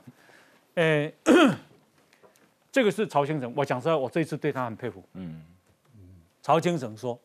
[0.74, 1.12] 诶，
[2.70, 3.52] 这个是曹先生。
[3.56, 5.02] 我讲实话，我这一次对他很佩服。
[5.14, 5.42] 嗯，
[6.42, 7.18] 曹先生说：“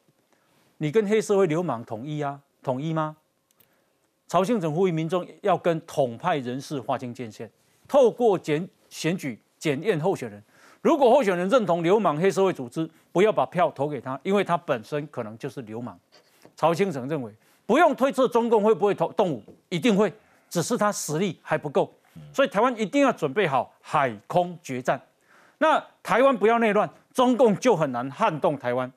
[0.78, 2.40] 你跟黑社会流氓统一啊？
[2.64, 3.18] 统一吗？
[4.28, 7.50] 曹兴诚呼吁民众要跟统派人士划清界限，
[7.86, 10.42] 透过检选举检验候选人。
[10.82, 16.00] 如果候选人认同流氓黑社会组织，不要把票投给他，因为他本身可能就是流氓。
[16.56, 17.32] 曹兴诚认为，
[17.66, 20.14] 不用推测中共会不会投动武，一定会，
[20.50, 21.92] 只是他实力还不够。
[22.34, 25.02] 所以台湾一定要准备好海空决战。
[25.58, 28.92] 那台湾不要内乱，中共就很难撼动台湾。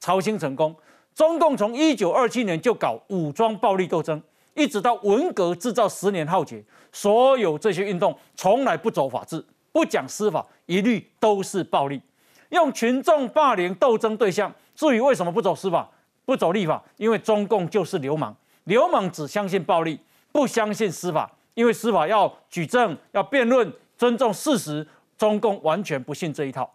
[0.00, 0.74] 朝兴成功，
[1.14, 4.22] 中共从一九二七年就搞武装暴力斗争，
[4.54, 12.00] 一直到文革制造十年浩劫，所有这些运动从来不走法治，不讲司法，一律都是暴力，
[12.48, 14.52] 用群众霸凌斗争对象。
[14.74, 15.88] 至于为什么不走司法、
[16.24, 18.34] 不走立法，因为中共就是流氓，
[18.64, 19.98] 流氓只相信暴力，
[20.34, 24.84] 不相信司法，因为司法要举证、要辩论、尊重事实。
[25.16, 26.68] 中共完全不信这一套。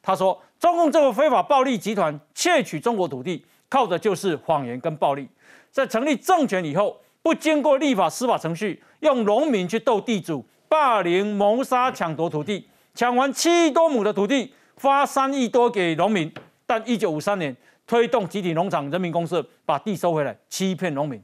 [0.00, 5.28] 他说，中共这个非法暴力集团窃取中国土地，靠的就是谎言跟暴力。
[5.70, 16.32] 在成立政权以后，不经过立法司法程序，用农民去斗地主，霸凌、谋杀、抢夺土地，抢完七亿多亩的土地，发三亿多给农民。
[16.66, 17.54] 但一九五三年
[17.86, 21.22] 推动集体农场人民公社，把地收回来，欺骗农民。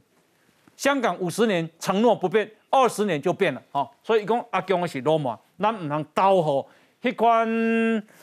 [0.79, 3.85] 香港五十年承诺不变，二十年就变了啊！
[4.01, 5.37] 所以讲阿强是罗马。
[5.59, 6.65] 咱唔能刀好
[7.01, 7.45] 迄款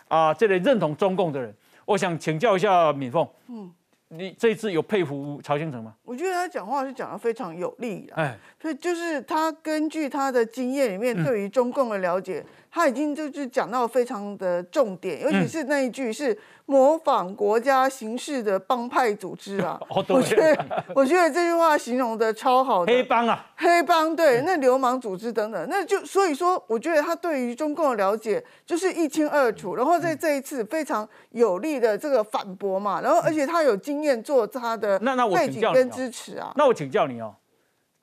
[0.08, 3.70] 啊，这类认同中共的人，我想请教一下敏凤，嗯，
[4.08, 5.92] 你这次有佩服曹兴诚吗？
[6.02, 12.42] 我觉得他讲话是讲的非常有力的，哎，所以就是他根据他的经验里面对于中共的了解，
[12.76, 16.38] 他已经就是讲到非常的重点，尤其是那一句是。
[16.68, 22.84] 模仿国家形式的帮派组织啊， 我觉得我觉得这句话形容的超好。
[22.84, 34.98] 黑帮啊，黑帮对，那流氓组织等等，那就所以说，我觉得他对于中共的了解就是一清二楚，然后在这一次非常有力的这个反驳嘛，然后而且他有经验做他的
[35.32, 36.52] 背景跟支持啊。
[36.56, 37.32] 那我请教你哦，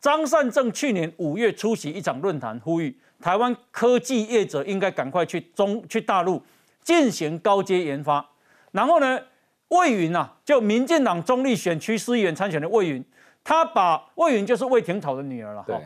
[0.03, 6.43] 张善政去年五月出席一场论坛，呼吁台湾科技业者应该赶快去中去大陆
[6.81, 8.29] 进行高阶研发。
[8.73, 9.17] 然后呢，
[9.69, 13.01] 魏云呐，就民进党中立选区市议员参选的魏云，
[13.45, 15.79] 他把魏云就是魏廷桃的女儿了哈。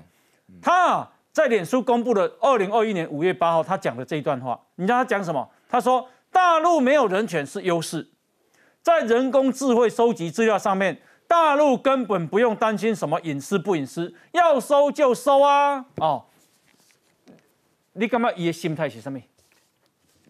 [0.63, 5.47] 他啊在脸书公布了二零二一年五月八号他讲的这一段话，你知道他讲什么？
[5.69, 8.07] 他说大陆没有人权是优势，
[8.81, 15.85] 在人工智慧收集资料上面，大陆根本不用担心什么隐私不隐私，要收就收啊。
[15.97, 16.25] 哦，
[17.93, 18.31] 你干嘛？
[18.33, 19.19] 伊的心态是什么？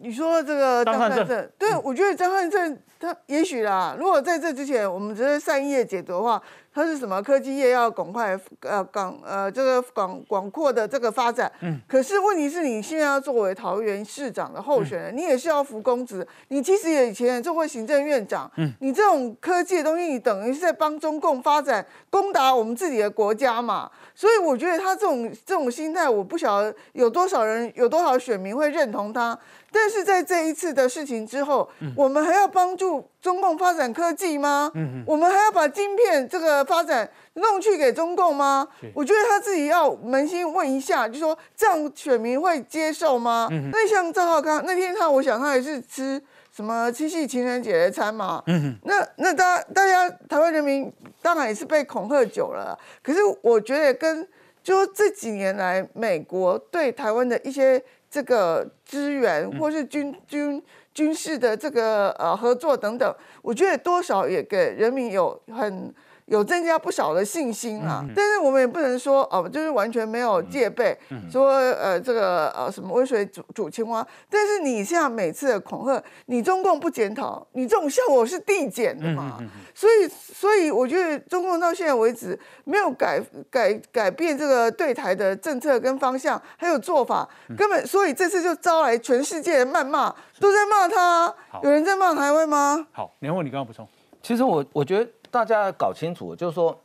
[0.00, 6.42] 你说这个张汉正，对我觉得张汉正他也许啦，如果在这之前我们只是善意的解读的话。
[6.74, 29.36] 它是什么科技业要赶快呃广呃这个广广阔的这个发展，嗯，可是问题是你现在要作为桃园市长的候选人，你也是要服公职，你其实也以前做过行政院长，嗯，你这种科技的东西，你等于是在帮中共发展攻打我们自己的国家嘛，所以我觉得他这种这种心态，我不晓得有多少人有多少选民会认同他，
[29.72, 32.87] 但是在这一次的事情之后，我们还要帮助
[33.20, 34.70] 中共发展科技吗？
[34.74, 36.58] 嗯我们还要把晶片这个。
[36.68, 38.68] 发展弄去给中共吗？
[38.92, 43.48] 我觉得他自己要扪心问一下，就说这样选民会接受吗？
[43.72, 46.20] 那像赵浩康那天他，我想他也是吃
[46.54, 48.42] 什么七夕情人节的餐嘛。
[48.82, 52.78] 那那大大家台湾人民当然也是被恐吓久了。
[53.02, 54.28] 可是我觉得跟
[54.62, 65.94] 就这几年来美国对台湾的一些这个资源或是军军军事的这个呃合作等等，我觉得多少也给人民有很。
[66.28, 70.96] 有增加不少的信心啊，但是我们也不能说哦，就是完全没有戒备，
[71.30, 74.06] 说呃这个呃什么温水煮煮青蛙。
[74.28, 79.38] 但是你像每次的恐吓，你中共不检讨，你这种效果是递减的嘛？
[79.74, 83.18] 所以所以我觉得中共到现在为止没有改
[83.50, 91.34] 改改变这个对台的政策跟方向，还有做法，根本所以这次就招来全世界的谩骂，都在骂他。
[91.62, 92.86] 有人在骂台湾吗？
[92.92, 93.88] 好，年后你刚刚补充。
[94.22, 95.10] 其实我我觉得。
[95.30, 96.78] 大家搞清楚，就是说，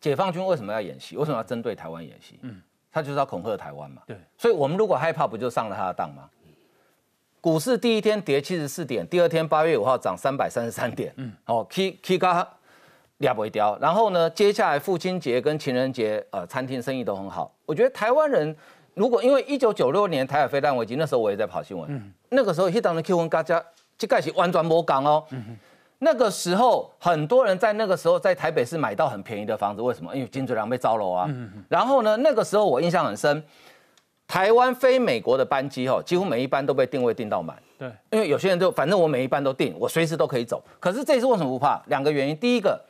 [0.00, 1.16] 解放军为什么要演习？
[1.16, 2.38] 为什么要针对台湾演习？
[2.42, 2.60] 嗯，
[2.92, 4.02] 他就是要恐吓台湾嘛。
[4.06, 6.28] 对，所以我们如果害怕，不就上了他的当吗？
[7.40, 11.12] 股市第一天跌七十四点，第二天八月五号涨三百三十三点。
[11.16, 12.46] 嗯，哦，K K 嘎
[13.18, 13.78] 俩不会掉。
[13.80, 17.50] 然后呢，接下来父亲节跟情人节，呃，餐厅生意都很好。
[17.64, 18.54] 我觉得台湾人
[18.92, 21.86] 如果因为一九九六年台海飞弹危机，那时候我也在跑新闻。
[21.90, 23.64] 嗯，那个时候一当的 Q 文大家
[23.96, 25.24] 这开始弯转摸港哦。
[25.30, 25.56] 嗯
[26.02, 30.14] 那个时候，很多人在那个时候在台北市买到很便宜的房子，为什么？
[30.16, 31.30] 因为金嘴良被招了啊。
[31.68, 33.42] 然后呢，那个时候我印象很深，
[34.26, 37.54] 台湾飞美国的班机哦，几乎每一班都被定位定到满。
[37.78, 40.62] 对，因为有些人就反正我每一班都定，我随时都可以走。
[40.80, 41.82] 可是这次为什么不怕？
[41.88, 42.80] 两个原因，第一个，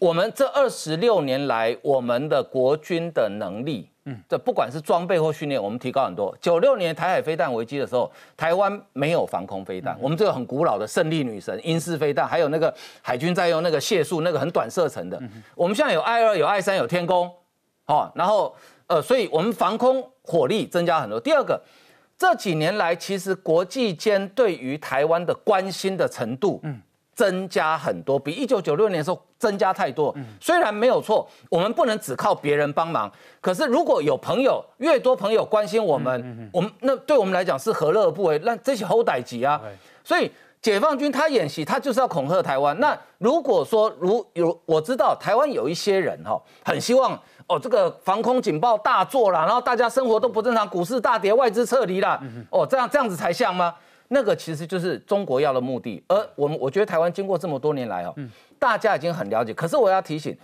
[0.00, 6.34] 我们这二十六年来，我们的国军的能力，嗯，这不管是装备或训练，我们提高很多。
[6.40, 15.20] 九六年台海飞弹危机的时候，台湾没有防空飞弹，我们这个很古老的胜利女神英式飞弹，还有那个海军在用那个械速，那个很短射程的。
[15.54, 17.30] 我们现在有 I 二，有 I 三，有天宫，
[17.86, 21.20] 哦，然后呃，所以我们防空火力增加很多。
[21.20, 21.62] 第二个，
[22.16, 26.80] 这几年来，其实国际间对于台湾的关心的程度，嗯。
[27.18, 30.14] 增加很多，比一九九六年的时候增加太多。
[30.40, 33.10] 虽然没有错，我们不能只靠别人帮忙。
[33.40, 38.38] 可是如果有朋友，越多朋友关心我们，我们那对我们来讲是何乐而不为？
[38.44, 39.60] 那这些后代级啊。
[40.04, 40.30] 所以
[40.62, 42.78] 解放军他演习，他就是要恐吓台湾。
[42.78, 53.74] 那如果说如有我知道台湾有一些人哈，很希望哦这个防空警报大作了，然后大家生活都不正常，股市大跌，外资撤离了，哦这样这样子才像吗？
[54.08, 58.14] 那个其实就是中国要的目的，而我们我觉得台湾经过这么多年来哦，
[58.58, 59.52] 大家已经很了解。
[59.52, 60.34] 可是我要提醒，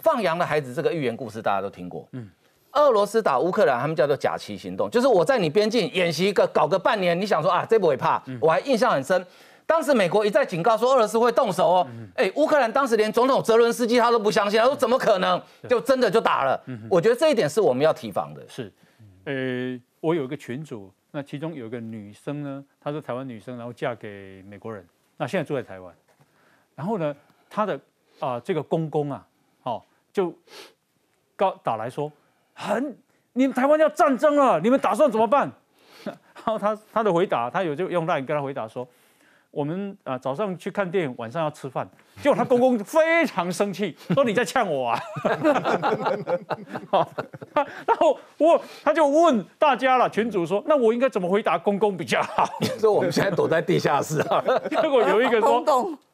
[0.00, 2.06] 放羊的孩子这个寓言故事大家都听过。
[2.12, 2.28] 嗯，
[2.72, 8.22] 俄罗斯打乌克兰，他们叫做假期行动，就是我在你边境演习个搞个半年，你想说啊这不会怕？
[8.40, 9.24] 我还印象很深，
[9.64, 15.40] 当时美国一再警告说俄罗斯会动手哦，哎，乌克兰当时连总统泽伦斯基他都不相信，他说怎么可能？
[15.66, 16.62] 就真的就打了。
[16.90, 18.42] 我觉得这一点是我们要提防的。
[18.46, 18.70] 是，
[19.24, 20.92] 呃，我有一个群主。
[21.10, 25.94] 那其中有一个女生呢，她是台湾女生，然后嫁给美国人，那现在住在台湾。
[26.74, 27.16] 然后呢，
[27.48, 27.80] 她的
[28.20, 29.26] 啊这个公公啊，
[29.62, 30.34] 哦就
[31.36, 32.12] 告打来说，
[32.54, 32.96] 很，
[33.32, 35.50] 你们台湾要战争了，你们打算怎么办？
[36.04, 38.86] 然后他他的回答，他有就用那语跟他回答说。
[39.50, 41.88] 我们啊早上去看电影，晚上要吃饭，
[42.22, 45.00] 结果他公公非常生气， 说你在呛我啊！
[47.86, 52.46] 然后我他就问大家了，群主说，那我应该怎么回答公公比较好？
[52.78, 54.44] 说我们现在躲在地下室啊。
[54.68, 55.64] 结果有一个说，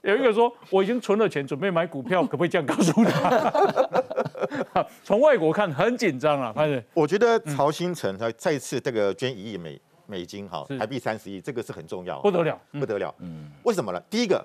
[0.02, 4.86] 有一个说我已经存了钱，准备买股票，可不可以这样告诉他？
[5.02, 9.80] 从外国看很紧张啊，反正我觉得曹新成他再次这个捐一亿美。
[10.06, 13.14] 美金哈，台币三十亿，这个是很重要，不得了，不得了。
[13.18, 14.00] 嗯，为什么呢？
[14.10, 14.44] 第一个，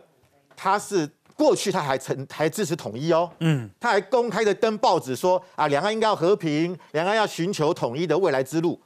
[0.56, 8.80] 他是过去他还曾还支持统一哦，嗯，他还公开的登报纸说啊，两岸应该要和平，两岸要寻求统一的未来之路。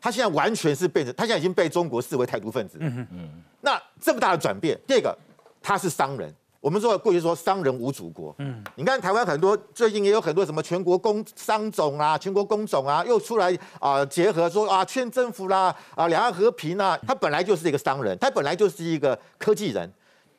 [0.00, 2.78] 他现在完全是被他现在已经被中国视为台独分子。
[2.80, 5.18] 嗯嗯，那这么大的转变，第二个，
[5.62, 6.32] 他是商人。
[6.66, 19.88] 我们说过去说商人无祖国，嗯，你看台湾很多最近也有很多什么全国工商总啊、全国工总啊，又出来啊结合说啊劝政府啦啊两岸和平啊，他本来就是一个商人，他本来就是一个科技人，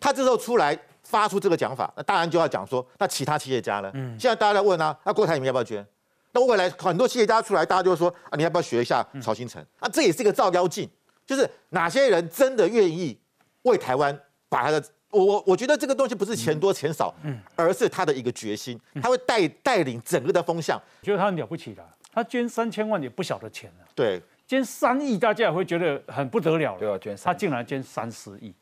[0.02, 3.90] 他这时候出来发出这个讲法，那当然就要讲说那其他企业家呢？
[3.94, 5.88] 嗯，现在大家在问啊，那郭台铭要不要捐？
[6.34, 9.66] 那未来很多企业家出来，大家就说啊你要不要学一下曹新成？
[9.80, 10.90] 啊这也是一个照妖镜，
[11.26, 13.18] 就是哪些人真的愿意
[13.62, 14.84] 为台湾把他的。
[15.18, 20.80] 我我我觉得这个东西不是钱多钱少，嗯，而是他的一个决心，他会带带领整个的风向。
[21.02, 23.86] 觉得他很了不起的，他捐三千万也不小的钱了。
[23.96, 26.80] 对，捐三亿，大家也会觉得很不得了了。
[26.80, 28.54] 对啊，捐他竟然捐三十亿。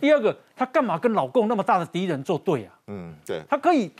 [0.00, 2.74] 第二个，他干嘛跟老共那么大的敌人作对啊？
[2.88, 3.40] 嗯，对。
[3.48, 3.90] 他可以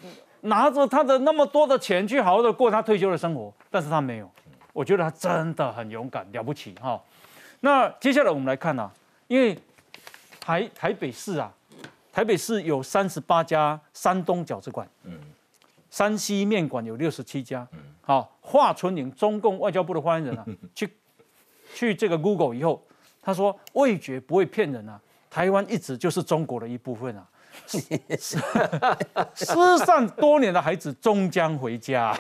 [0.40, 4.28] 拿着他的那么多的钱去好好的过他退休的生活，但是他没有。
[4.72, 7.00] 我觉得他真的很勇敢，了不起哈。
[7.60, 8.90] 那接下来我们来看啊，
[9.28, 9.56] 因为
[10.40, 11.52] 台台北市啊。
[12.12, 15.18] 台北市有三十八家山东饺子馆，嗯，
[15.90, 20.44] 山西面馆有六十七家，嗯，好，华春莹，中共外交部的发言人啊，
[20.74, 20.90] 去
[21.74, 22.82] 去这个 Google 以后，
[23.22, 27.24] 他说味觉不会骗人啊，台湾一直就是中国的一部分啊，
[29.34, 32.16] 失散多年的孩子终将回家，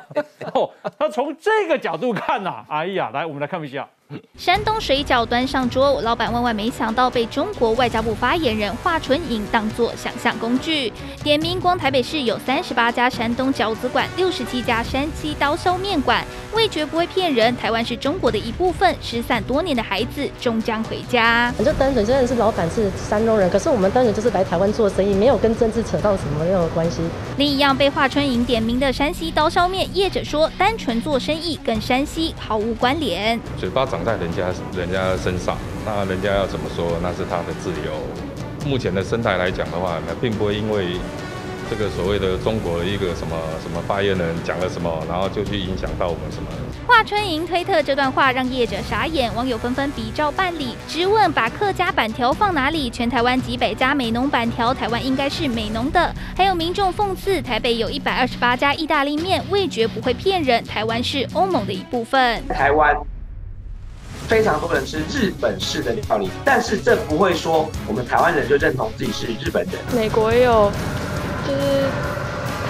[0.54, 3.88] 哦，他从这个角度看呐，哎呀，来，我们来看一下。
[4.36, 10.92] 山东水饺端上桌，老板万万没想到被中国外交部发言人华春莹当作想象工具。
[11.22, 17.56] 点名光台北市有三十八家山东饺子馆，六十七家山西刀削面馆，味觉不会骗人。
[17.56, 21.52] 台湾是中国的一部分，失散多年的孩子终将回家。
[21.58, 27.00] 就单纯真的是老板是山东人，可是我们单纯就是来台湾做生意，没有跟政治扯到什么任何关系。
[27.36, 33.38] 另一样被华春莹点名的山西刀削面业者说，单纯做生意跟山西毫无关联。
[33.56, 33.99] 嘴巴长。
[34.04, 37.92] 在人家人家身上，那人家要怎么说，那是他的自由。
[38.66, 40.98] 目前的生态来讲的话，那并不会因为
[41.70, 46.48] 这个所谓的中国的一个什么什么发言人讲了什么，然后就去影响到我们什么。
[46.86, 52.90] 华春莹推特这段话让业者傻眼，网友纷纷比照办理，直问把客家板条放哪里？
[52.90, 56.12] 全台湾几百家美农板条，台湾应该是美农的。
[56.36, 62.46] 还有民众讽刺，台北有一百二十八家意大利面，味觉不会骗人，台湾是欧盟的一部分。
[62.48, 62.94] 台湾。
[64.30, 69.74] 非常多人吃日本式的料理，但是这不会说我们台湾人就认同自己是日本人。
[69.92, 70.70] 美国也有，
[71.44, 71.58] 就是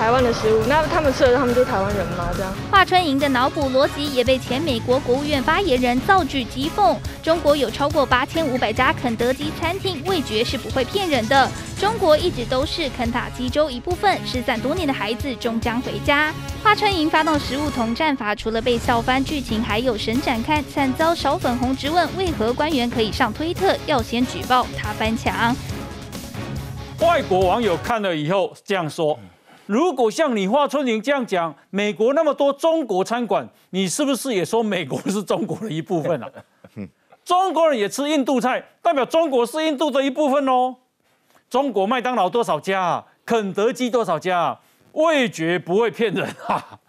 [0.00, 2.30] 台湾的食物，那他们吃了他们就是台湾人吗？
[2.34, 2.50] 这样。
[2.70, 11.46] 华春莹的脑补逻辑也被前美国国务院发言人造句讥讽：中国有超过八千五百家肯德基餐厅，味觉是不会骗人的。
[11.78, 16.32] 中国一直都是肯塔基州一部分，失散多年的孩子终将回家。
[16.64, 23.76] 华春莹发动食物同战法，除了被笑翻剧情，还有神展开，惨遭小粉红质问：为何官员可以上推特？
[23.84, 25.54] 要先举报他翻墙。
[27.00, 29.18] 外国网友看了以后这样说：
[29.70, 36.28] 如果像你华春莹这样讲，美国那么多中国餐馆，你是不是也说美国是中国的一部分啊？
[37.24, 40.74] 中国人也吃印度菜，代表中国是印度的一部分哦。
[41.48, 43.06] 中国麦当劳多少家啊？
[43.24, 44.60] 肯德基多少家啊？
[44.94, 46.80] 味觉不会骗人啊！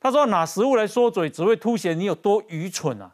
[0.00, 3.10] 他说拿食物来说嘴，只会凸显你有多愚蠢啊！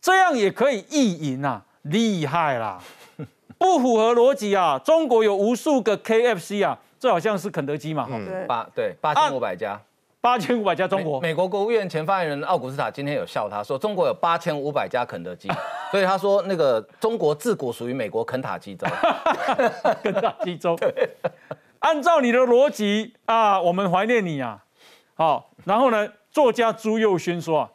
[0.00, 2.82] 这样也可以意淫啊，厉害啦！
[3.58, 4.78] 不符合逻辑啊！
[4.78, 8.06] 中国有无数个 KFC 啊，这好像是肯德基嘛？
[8.10, 9.80] 嗯，八对八千五百家，
[10.20, 11.20] 八千五百家中国。
[11.20, 15.48] 美国国务院前发言人奥古斯塔今天有笑他说，中国有八千五百家肯德基，
[15.92, 18.86] 所以他说那个中国自古属于美国肯塔基州。
[20.02, 20.76] 肯塔基州。
[21.80, 24.64] 按照你的逻辑啊，我们怀念你啊。
[25.14, 27.70] 好，然后呢，作家朱佑勋说啊，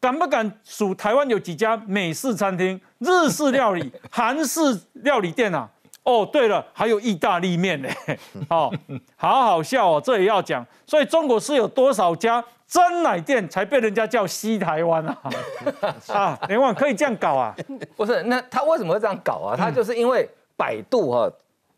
[0.00, 4.60] 敢不敢数台湾有几家美式餐厅、日式料理、韩式
[4.94, 5.68] 料理店啊？
[6.04, 7.88] 哦，对了，还有意大利面呢。
[8.48, 8.72] 哦，
[9.16, 10.64] 好好笑哦，这也要讲。
[10.86, 15.18] 所以中国是有多少家真奶店才被人家叫西台湾啊？
[16.08, 17.54] 啊，连网可以这样搞啊？
[17.96, 19.56] 不是，那他为什么会这样搞啊？
[19.56, 21.30] 他就是因为百度哈。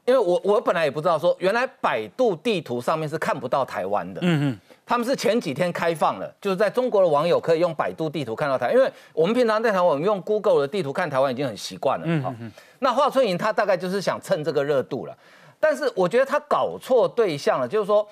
[0.05, 4.20] 因为我我本来也不知道说，原来百度地图上面是看不到台湾的。
[4.22, 8.72] 嗯嗯，他们是前几天开放了，就是在中国的网友可以用百度地图看到台。
[8.72, 12.05] 因为我们平常在台湾，我们用 Google 的地图看台湾已经很习惯了。
[12.07, 12.53] 嗯嗯。
[12.78, 15.18] 那华春莹他大概就是想趁这个热度了，
[15.59, 18.07] 但是我觉得他搞错对象了，就是说，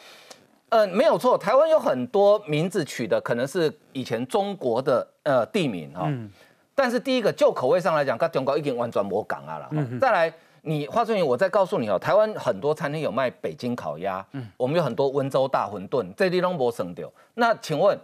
[0.70, 6.06] 呃，没有错，台湾有很多名字取的可能是以前中国的呃地名哈。
[6.06, 6.28] 嗯。
[6.74, 9.68] 但是第一个就口味上来讲，跟中国已经完全模港啊了。
[9.70, 10.00] 嗯。
[10.00, 10.34] 再来。
[10.66, 17.10] 你华春莹，我再告诉你哦，台湾很多餐厅有卖北京烤鸭，嗯，我们有很多温州大馄饨，这地方不省掉。
[17.34, 17.98] 那请问，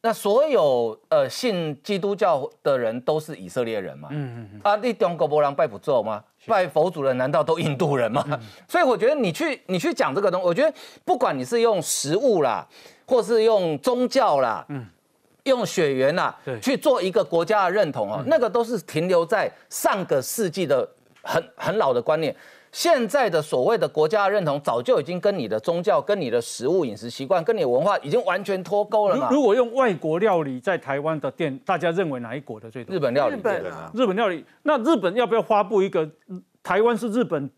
[0.00, 4.08] 那所有呃信基督教的人都是以色列人吗？
[4.10, 4.60] 嗯嗯嗯。
[4.64, 6.24] 啊，你中国博人拜佛祖吗？
[6.46, 8.24] 拜佛祖的难道都印度人吗？
[8.66, 10.74] 所以我觉得你去你去讲这个东西，我觉得
[11.04, 12.66] 不管你是用食物啦，
[13.06, 14.86] 或是用宗教啦，嗯，
[15.42, 20.88] 用血缘啦，去做一个国家的认同哦，那个都是停留在上个世纪的。
[21.22, 22.34] 很很老的观念，
[22.72, 29.28] 现在的所谓的国家认同，早就已经跟你的宗教、跟你的食物饮食习惯、跟你的文化已经完全脱钩了嘛。
[29.30, 32.96] 如果用外国料理在台湾的店，大家认为哪一国的最多？
[32.96, 33.36] 日本料理。
[33.36, 34.44] 日本啊，日本料理。
[34.62, 36.08] 那日本要不要发布一个
[36.62, 37.50] 台湾是日本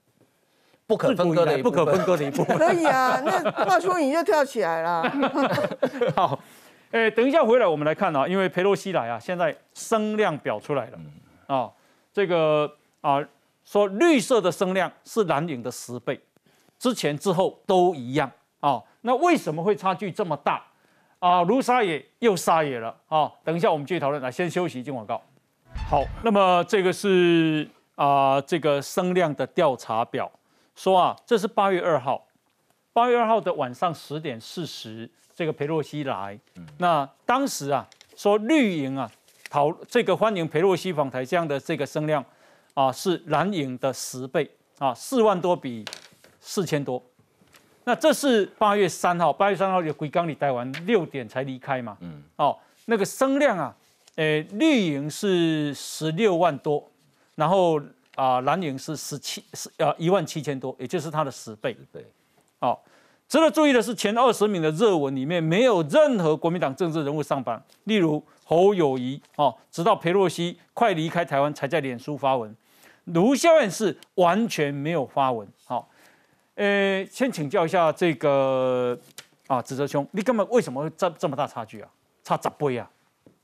[0.86, 2.58] 不可分割的不可分割的一部分？
[2.58, 5.02] 可以啊，那话说你就跳起来了。
[6.16, 6.38] 好，
[6.90, 10.98] 哎，等一下回来我们来看啊，因为佩洛西来啊，现在声量表出来了
[11.46, 11.70] 啊，
[12.12, 13.24] 这个啊。
[13.64, 16.20] 说绿色的声量是蓝营的十倍，
[16.78, 18.82] 之前之后都一样啊。
[19.00, 20.62] 那为什么会差距这么大
[21.18, 21.42] 啊？
[21.42, 23.30] 卢沙野又沙野了啊！
[23.42, 24.22] 等一下我们继续讨论。
[24.22, 25.20] 来，先休息，进广告。
[25.90, 30.30] 好，那么这个是啊，这个声量的调查表，
[30.74, 32.26] 说啊，这是八月二号，
[32.92, 36.38] 八月二号的晚上十点四十，这个佩洛西来，
[36.78, 39.10] 那当时啊，说绿营啊
[39.50, 42.24] 讨这个欢迎佩洛西访台这样的这个声量。
[42.74, 45.84] 啊，是蓝营的十倍啊，四万多比
[46.40, 47.02] 四千多。
[47.84, 51.96] 那这是八月三号，八月三号有回港里待完六点才离开嘛。
[52.00, 52.22] 嗯。
[52.36, 53.76] 哦，那个声量啊，
[54.16, 56.90] 诶，绿营是十六万多，
[57.34, 57.80] 然后
[58.14, 61.76] 啊，蓝营是十七十啊一万七千多，也就是它的十倍。
[61.92, 62.04] 对。
[62.58, 62.82] 好，
[63.28, 72.56] 值得注意的是，前二十名的热文里面没有任何国民党政治人物上榜，例如侯友谊哦，直到裴洛西快离开台湾才在脸书发文。
[73.04, 75.88] 卢孝燕是完全没有发文，好，
[76.54, 78.98] 呃，先请教一下这个
[79.46, 81.88] 啊，子哲兄，你根本为什么会这这么大差距啊？
[82.22, 82.90] 差十倍啊？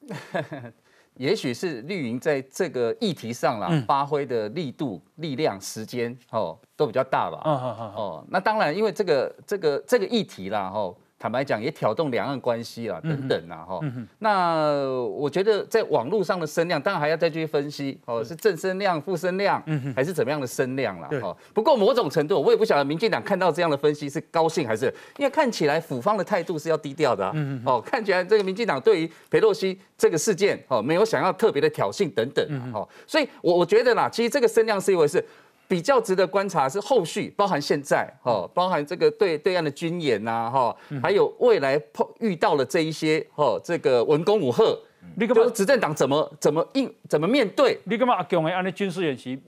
[1.16, 7.42] 也许是绿营在这个议题上啦，发挥的力度、力量、时间哦，都比较大吧？
[7.44, 10.96] 哦，那当然，因为这个这个这个议题啦，吼。
[11.20, 13.78] 坦白讲，也挑动两岸关系啊，等等啊，哈。
[14.20, 18.34] 那我觉得在网络上的声量，当然还要再继续分析，哦，是。
[18.40, 19.62] 正声量、负声量，
[19.94, 21.36] 还是怎么样的声量了，哈。
[21.52, 24.86] 不过某种程度，我也不晓得民进党看到这样的分析是高兴还是，
[25.18, 27.30] 因为看起来府方的态度是要低调的，
[27.66, 35.22] 哦，看起来这个民进党对于裴洛西这个事件，哦，没有想要特别的挑衅等等，哦，所以我我觉得啦，其实这个声量是一回事。
[35.70, 44.76] 比较值得观察是后续，包含现在哈，包含这个对对岸的军演呐，哈，还有未来碰遇到了这一些哈，这个文攻武赫，
[45.14, 47.78] 你就是执政党怎么怎么应怎么面对？
[47.84, 49.40] 你干嘛阿强的安尼军事演习，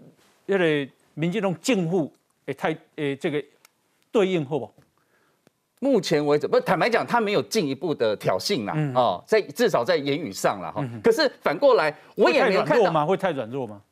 [0.47, 2.13] 因为民进党近乎
[2.47, 3.43] 诶太诶这个
[4.13, 4.73] 对应好不？
[5.81, 10.89] 目前为止，不坦白讲，他没有进一步的挑衅啦，哦，在至少在言语上了哈。
[11.03, 13.05] 可是反过来，我也没有看到吗？
[13.05, 13.83] 会太软弱吗？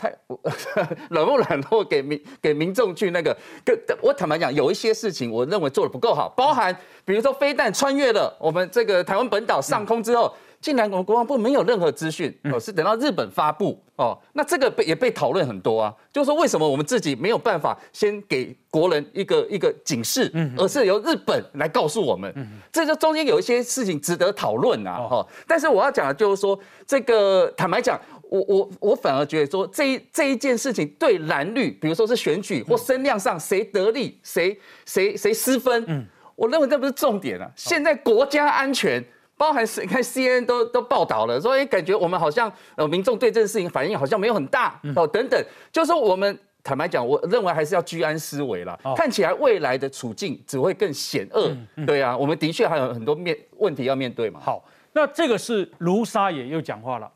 [0.00, 0.08] 太
[1.10, 3.36] 软不软弱，给民给民众去那个。
[3.64, 6.74] 跟我坦白讲，有一些事情我认为做的不够好，包含
[7.04, 10.32] 比如说飞弹穿越了我们这个台湾本岛上空之后。
[10.62, 22.30] 竟然我们国防部没有任何资讯哦，是等到日本发布哦，那这个被也被讨论很多啊，就是说为什么我们自己没有办法先给国人一个一个警示，而是由日本来告诉我们，
[22.70, 25.26] 这就中间有一些事情值得讨论啊，哈。
[25.48, 27.98] 但是我要讲的就是说，这个坦白讲，
[28.30, 39.04] 我我我反而觉得说这这一件事情对蓝绿，比如说是选举或声量上谁得利，谁谁谁失分，嗯，我认为这不是重点啊，现在国家安全。
[39.40, 48.78] 包含是看 C N 都都报道了，所以感觉我们好像呃民众对这件事情反应好像没有很大哦等等，就是说我们坦白讲，我认为还是要居安思危了。
[48.94, 51.56] 看起来未来的处境只会更险恶，
[51.86, 54.38] 对啊，我们的确还有很多面问题要面对嘛。
[54.38, 54.62] 好，
[54.92, 57.10] 那这个是卢沙野又讲话了，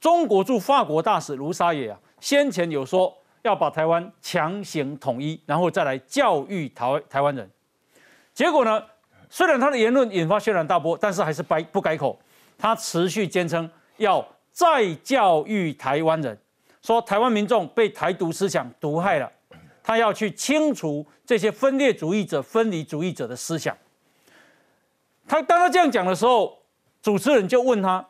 [0.00, 7.50] 中国驻法国大使卢沙野啊，先前有说要把台湾强行统一，然后再来教育台台湾人，
[8.32, 8.82] 结果呢？
[9.30, 12.18] 虽然他的言论引发轩然大波，但是还是不不改口。
[12.56, 16.36] 他持续坚称要再教育台湾人，
[16.80, 19.30] 说台湾民众被台独思想毒害了，
[19.82, 23.76] 他要去清除这些分裂主义者、分离主义者的思想。
[25.26, 26.58] 他当他这样讲的时候，
[27.02, 28.04] 主持人就问他：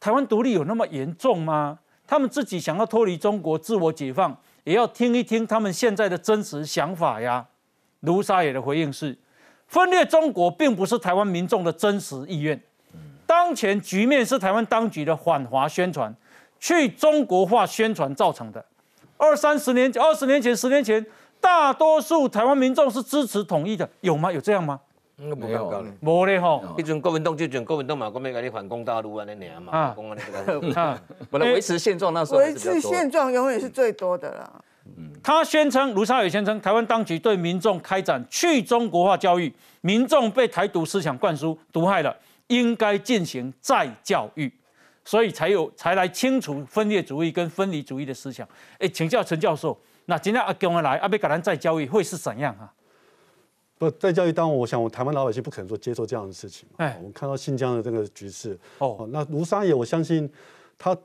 [0.00, 1.78] 台湾独立有那么严重吗？
[2.06, 7.46] 他们自己想要脱离中国、自我解放，也要听一听他们现在的真实想法呀。
[8.00, 9.18] 卢沙野的回应是。
[9.66, 12.58] 分裂中国并不是台湾民众的真实意愿，
[13.26, 16.10] 当前局面是台湾当局的反华宣传、
[16.58, 18.64] 去中国化宣传造成的。
[19.18, 21.04] 二三十年、二十年前、十年前，
[21.38, 24.32] 大多数台湾民众是支持统一的，有吗？
[24.32, 24.80] 有这样吗？
[25.18, 26.64] 没有，没咧吼。
[26.78, 29.24] 一阵国民党就阵国民党嘛，国民党你反攻大陆啊。
[29.26, 29.72] 那年嘛，
[30.76, 34.48] 啊， 本来维持现状那时候维持现状永远是最多的啦。
[35.22, 42.16] 他宣称，卢沙野宣称，台湾当局对民众开展去中国化教育，民众被台独思想灌输毒害了，
[42.46, 44.50] 应该进行再教育，
[45.04, 48.48] 所以才有才来清除分裂主义跟分离主义的思想。
[48.78, 52.72] 哎，请教陈教授，那今天阿公来阿贝格兰再教育会是怎样啊？
[53.78, 56.68] 不，再教育当然，我想我台湾老百姓不可能说接受这样的事情。
[56.76, 60.28] 哎，我们看到新疆的这个局势，哦，那卢沙野，我相信
[60.76, 60.96] 他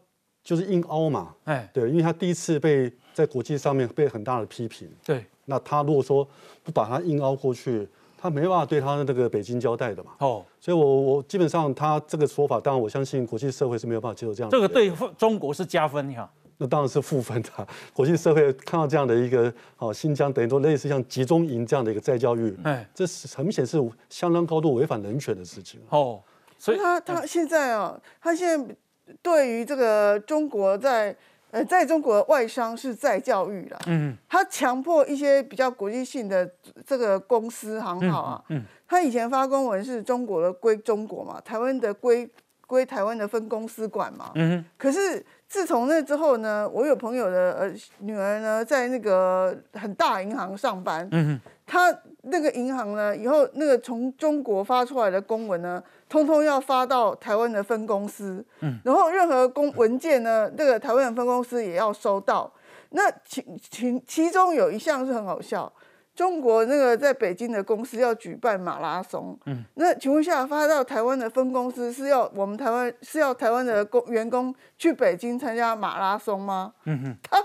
[0.43, 1.35] 就是硬凹嘛。
[1.45, 2.91] 哎，对，因为他第一次被。
[3.13, 6.27] 在国际上面被很大的批评，对，那他如果说
[6.63, 10.13] 不把他硬凹过去，他没办法对他的那个北京交代的嘛。
[10.17, 14.49] 哦，所以我我基本上他这个说法，当然我相信国际社会是没有办法接受这样。
[14.49, 16.27] 这个对中国是加分哈？
[16.57, 17.49] 那当然是负分的。
[17.93, 23.77] 国际社会看到这样的一个哦，新疆等于说类似像集中营这样的一个再教育，哎，这是很明显是
[24.09, 25.79] 相当高度违反人权的事情。
[25.89, 26.21] 哦，
[26.57, 28.75] 所以他他现在啊，他现在
[29.21, 31.15] 对于这个中国在。
[31.53, 36.51] 呃，在中国外商是在教育了，嗯，他强迫一些比较国际性的
[36.83, 42.27] 这个公司行好啊，嗯，他以前发公文是中国的归中国嘛，台湾的归
[42.65, 45.23] 归台湾的分公司管嘛，嗯，可是
[45.53, 55.81] 自从那之后呢，我有朋友的呃女儿呢，在那个很大银行上班，嗯他那个银行呢，以后那个从中国发出来的公文呢。
[56.09, 62.51] 通通要发到台湾的分公司，嗯，然后任何公文件呢，那个台湾的分公司也要收到。
[62.91, 65.71] 那其其其中有一项是很好笑。
[66.15, 76.73] 中国那个在北京的公司要举办马拉松，嗯，那请问下发到台湾的分公司是要我们台湾是要台湾的工员工去北京参加马拉松吗？
[76.85, 77.41] 嗯哼，他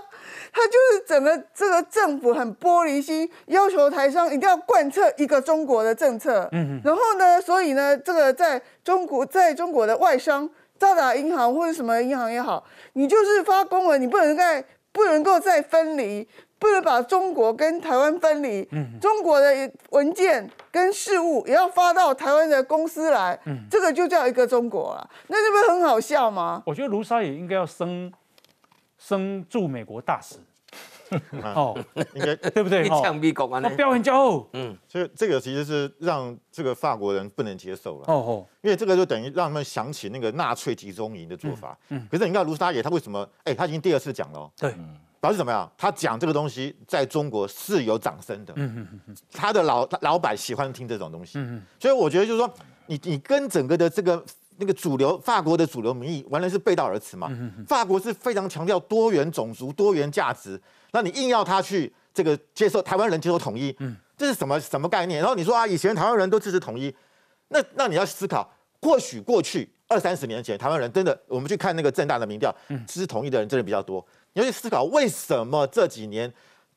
[0.53, 10.47] 他就是整个这个政府很玻璃心，要求台商一定要贯彻一个中国的政策，嗯哼，然后呢，所以呢，这个在中国在中国的外商，
[10.77, 12.63] 渣打银行或者什么银行也好，
[12.93, 16.27] 你就是发公文，你不能再不能够再分离。
[16.59, 18.67] 不能把中国跟台湾分离，
[18.99, 23.39] 中国的文件跟事务也要发到台湾的公司来，
[23.71, 26.61] 这个就叫一个中国啊，那这不是很好笑吗？
[26.65, 28.11] 我觉得卢沙也应该要升
[28.97, 30.35] 升驻美国大使，
[31.55, 31.77] 哦，
[32.13, 32.87] 应该对不对？
[32.89, 43.25] 枪毙国安那表演骄傲，嗯，所以这个其实是让这个法国人不能接受了，哦哦，因为这个就等于让他们想起那个纳粹集中营的做法，嗯，可是你看卢沙野他为什么？
[43.45, 44.75] 哎，他已经第二次讲了，对。
[45.19, 45.69] 表示怎么样？
[45.77, 52.51] 他讲这个东西在中国是有掌声的，嗯嗯嗯，他的老老板喜欢听这种东西，嗯嗯，所以我觉得就是说，
[52.87, 54.23] 你你跟整个的这个
[54.57, 57.29] 那个主流法国的主流民意完全是背道而驰嘛，
[57.67, 60.61] 法国是非常强调多元种族、多元价值，
[60.91, 65.19] 那你硬要他去这个接受台湾人接受统一，嗯，这是什么什么概念？
[65.19, 66.93] 然后你说啊，以前台湾人都支持统一，
[67.49, 68.51] 那那你要思考，
[68.81, 69.69] 或许过去。
[69.87, 72.55] 二三十年前，台湾人真的，我们去看那个正大的民调，
[72.85, 74.05] 支持统一的人真的比较多。
[74.33, 76.31] 你要去思考，为什么这几年？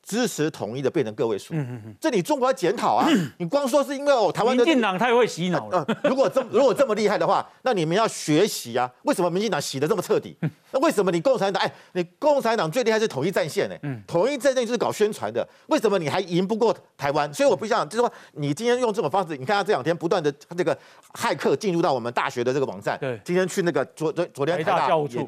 [0.05, 1.53] 支持统一的变成个位数，
[1.97, 3.07] 这你中国要检讨啊！
[3.39, 5.87] 你光说是因为哦台湾民进党太会洗脑了。
[6.03, 8.91] 如果这如果这么厉害的话，那你们要学习啊！
[9.03, 10.35] 为什么民进党洗的这么彻底？
[10.73, 11.63] 那为什么你共产党？
[11.63, 13.75] 哎，你共产党最厉害是统一战线呢？
[14.07, 15.47] 统一战线就是搞宣传的。
[15.67, 17.31] 为什么你还赢不过台湾？
[17.33, 20.77] 所以我不想就是说，你今天用这种方式，你看他这两天不断的这个
[21.13, 25.25] 骇客进入到我们大学的这个网站，对，今天去那个昨昨昨天台大教务处。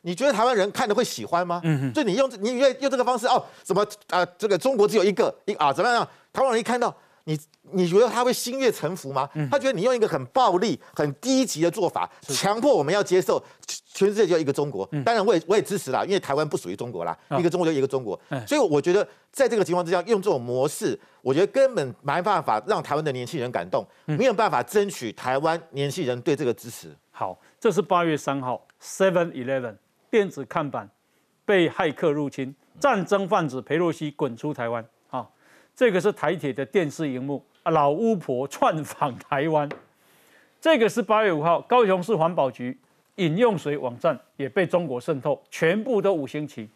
[0.00, 1.60] 你觉得台湾人看的会喜欢吗？
[1.64, 4.24] 嗯就你用你用用这个方式哦，什么啊？
[4.38, 5.72] 这个中国只有一个一啊？
[5.72, 6.08] 怎么样？
[6.32, 6.94] 台湾人一看到
[7.28, 7.38] 你，
[7.72, 9.28] 你觉得他会心悦诚服吗？
[9.50, 14.88] 他觉得你用一个很暴力、很低级的做法，强迫我们要接受全世界就一个中国。
[15.04, 18.18] 当然，我也我也支持啦，因为台湾不属于中国啦，一个中国就一个中国。
[18.46, 26.94] 所以我觉得在这个情况之下，用这种模式，我觉得根本没办法让台湾的年轻人感动，没有办法争取台湾年轻人对这个支持。
[27.10, 29.74] 好，这是八月三号，Seven Eleven。
[30.08, 30.88] 电子看板
[31.44, 34.86] 被骇客入侵，战争贩子裴洛西滚出台湾。
[35.76, 39.68] 这个是台铁的电视荧幕，老巫婆窜访台湾。
[40.58, 42.76] 这个是八月五号，高雄市环保局
[43.16, 46.66] 饮用水网站也被中国渗透，全部都五星旗。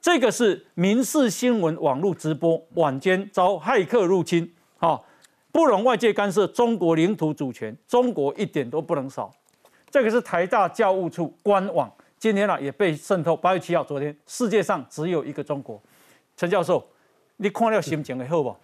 [0.00, 4.50] 这个是民事新闻网络直播，晚间遭骇客入侵。
[4.78, 4.98] 啊，
[5.52, 9.30] 不容外界干涉中国领土主权，中国一点都不能少。
[9.90, 11.92] 这个是台大教务处官网。
[12.18, 13.36] 今天呢也被渗透。
[13.36, 15.80] 八月七号，昨天世界上只有一个中国。
[16.34, 16.86] 陈教授，
[17.36, 18.56] 你看了心情会好不？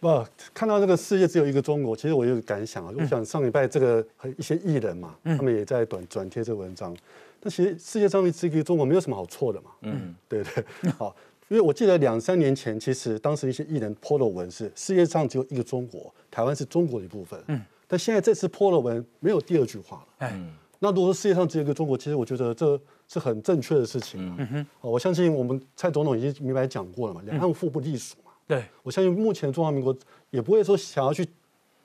[0.00, 2.92] 不，看到这个世界只有一个中国，其实我有感想啊。
[2.98, 4.04] 我想上礼拜这个
[4.36, 6.96] 一些艺人嘛，他们也在转转贴这个文章。
[7.40, 9.70] 但其实世界上只有一个中国，没有什么好错的嘛。
[9.82, 10.42] 嗯，对
[10.80, 10.90] 对。
[10.98, 11.14] 好，
[11.48, 17.40] 因为我记得两三年前，其实当时一些艺人泼了文是世界上只有一个中国，台湾是中国的一部分。
[17.46, 17.60] 嗯。
[17.86, 20.28] 但现在这次泼了文，没有第二句话了。
[20.32, 20.52] 嗯。
[20.80, 22.80] 那如果说世界上只有一个中国，其实我觉得这
[23.12, 24.34] 是很正确的事情。
[24.38, 28.32] 嗯哼，我相信我们蔡总统已经明白讲过了嘛，两岸互不隶属嘛。
[28.46, 29.94] 对，我相信目前中华民国
[30.30, 31.26] 也不会说想要去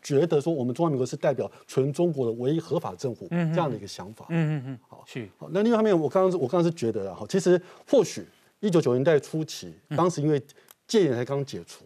[0.02, 4.26] 觉得说我们中华民国是代表全中国的唯一合法政府这样的一个想法。
[4.30, 5.28] 嗯嗯嗯，好，是。
[5.38, 8.26] 好，那另外一方面，我刚刚我刚刚是觉得哈，其实或许
[8.62, 10.42] 一九九零代初期，当时因为
[10.88, 11.84] 戒严才刚解除，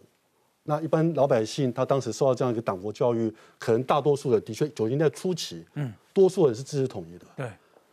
[0.62, 5.92] 那一般老百姓他当时受到这样一个党国教育，可能大多数的的确九零代初期，嗯。
[6.14, 7.50] 多数人是支持统一的，对。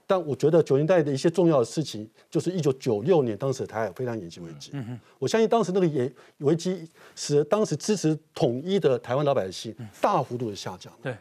[0.09, 4.71] 但我觉得九零代的一些重要的事情，就是一九九六年当时的台海非常严峻危机。
[4.73, 4.99] 嗯哼。
[5.19, 10.91] 我相信当时那个严危机，使当时支持统一的台湾老百姓大幅度的下降。
[11.03, 11.15] 对。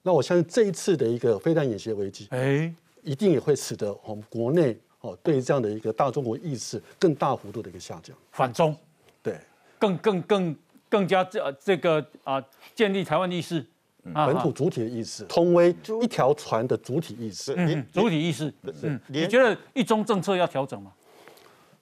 [0.00, 8.16] 那我相信这一次的一个非常演习的危机，哎，一定也会使得我们国内哦对这样的一个大中国意识更大幅度的一个下降。
[8.30, 8.74] 反中。
[9.22, 9.38] 对。
[9.78, 10.56] 更更更
[10.88, 12.42] 更加这这个啊
[12.74, 13.66] 建立台湾意识。
[14.02, 20.92] 本土主体的意思，通为一条船的主体意思，嗯，主体意思，嗯，你觉得一中政策要调整吗？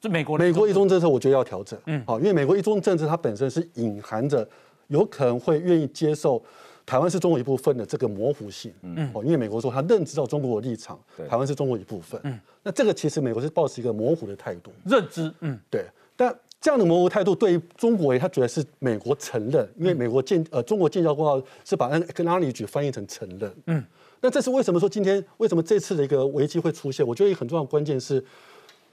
[0.00, 4.46] 这美国美国一中政策，我觉得要调整，嗯，好，因为美国一中政策它本身是隐含着
[4.88, 6.42] 有可能会愿意接受
[6.84, 10.98] 台湾是中国一部分的这个模糊性，嗯，哦，因为美国说他认知到中国的立场，
[11.28, 16.34] 台湾是中国一部分，嗯，那这个其实美国是保持一个模糊的态度，认知，嗯，对，但。
[16.60, 23.50] 这样的模糊态度对于中国，他觉得是美国承认，因为美国建呃中国建交公告是把那个 acknowledge 翻译成承认。
[23.66, 23.82] 嗯，
[24.20, 27.06] 那这是为什么说今天为什么这次的一个危机会出现？
[27.06, 28.22] 我觉得一个很重要的关键是，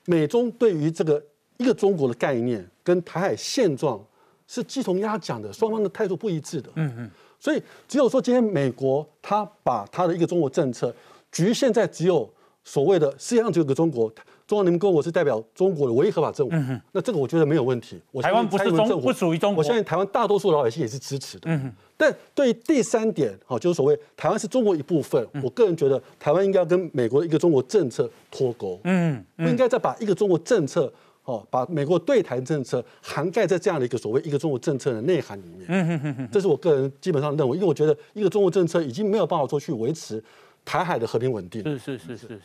[0.06, 1.22] 美中对于这个
[1.58, 4.02] 一个中国的概念跟台海现状
[4.48, 6.70] 是鸡同鸭讲的，双方的态度不一致的。
[6.76, 10.96] 嗯嗯，所以只有说今天美国他把他的一个中国政策
[11.34, 12.30] 局限在只有
[12.64, 14.10] 所谓的世界上只有一个中国。
[14.48, 16.56] 中华人民共和国是代表中国的唯一合法政府，
[16.94, 18.00] 那这个我觉得没有问题。
[18.22, 21.50] 台湾不是中不属于中国，我相信台湾大多数老百姓也是支持的。
[21.98, 30.94] 但对于第三点，好，就是所谓台湾是中国一部分，我个人觉得台湾应该要跟美国的一个中国政策脱钩，嗯，不应该再把一个中国政策，
[31.26, 35.66] 哦，把美国对台政策涵盖在这样的一个所谓一个中国政策的内涵里面。
[35.68, 40.24] 嗯嗯嗯这是我个人基本上认为，因为我觉得一个中国政策已经没有办法说去维持
[40.64, 41.64] 台海的和平稳定。
[41.64, 42.40] 是是是是。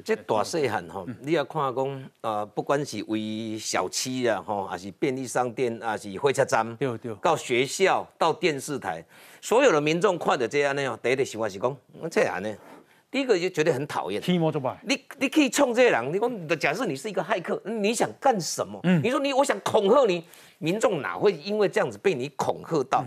[0.00, 9.04] 这大细汉吼，你要看讲，呃，不管是为小区啊，吼，还是便利商店，还是火车站，对对，到学校，到电视台，
[9.40, 11.76] 所有的民众看到这样呢，第一个想法是讲，
[12.10, 12.54] 这样呢，
[13.10, 14.22] 第一个就觉得很讨厌。
[14.82, 18.80] 你你可以冲这些人，你讲假设你是一个骇客，你想干什么？
[18.84, 20.24] 嗯你说你我想恐吓你，
[20.58, 23.04] 民众哪会因为这样子被你恐吓到？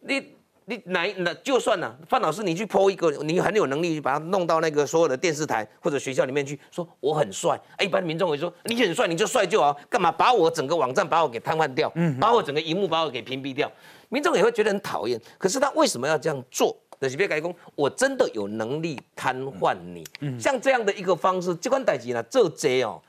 [0.00, 0.37] 你。
[0.68, 13.72] 你哪那就算了，范老师，你去剖一个，你很有能力把它弄到那个所有的电视台或者学校里面去，说我很帅，一般民众会说你很帅，你就帅就好，干嘛把我整个网站把我给瘫痪掉，嗯把我整个荧幕把我给屏蔽掉，
[14.10, 15.18] 民众也会觉得很讨厌。
[15.38, 16.76] 可是他为什么要这样做？
[17.00, 23.00] 就是别改工，我真的有能力瘫痪你，嗯像这样的一个方式，这款代志呢，做贼哦。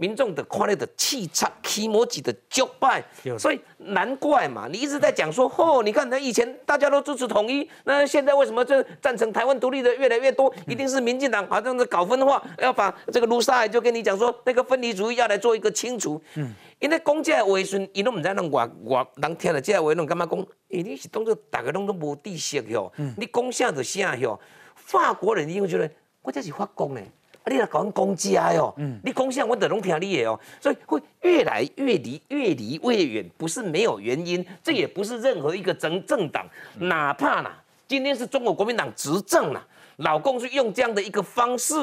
[0.00, 3.04] 民众的快乐的气场，起摩几的就败，
[3.38, 10.50] 所以难怪嘛，你一直在讲说，哦，你看他以前大家都支持统一，那现在为什么这赞成台湾独立的越来越多？
[10.66, 16.18] 一定是民进党好像是搞分化，要把这个卢沙就跟你讲说，那个分离主义要来做一个清除。
[16.36, 20.40] 嗯，因为讲这话时，伊都唔知弄外外人听了这话，拢干嘛讲？
[20.70, 24.40] 哎，你是当作大家拢都无知识哟，你讲啥就啥哟。
[24.74, 25.90] 法国人因为觉得
[26.22, 27.00] 我这是法国呢。
[27.46, 37.50] 你来搞公家哟，你公向我得拢听你的哦，所以会越来越离越离越远，不是没有原因，这也不是任何一个政政党，哪怕呢，
[37.88, 39.66] 今天是中国国民党执政了，
[39.96, 41.74] 老共是用这样的一个方式。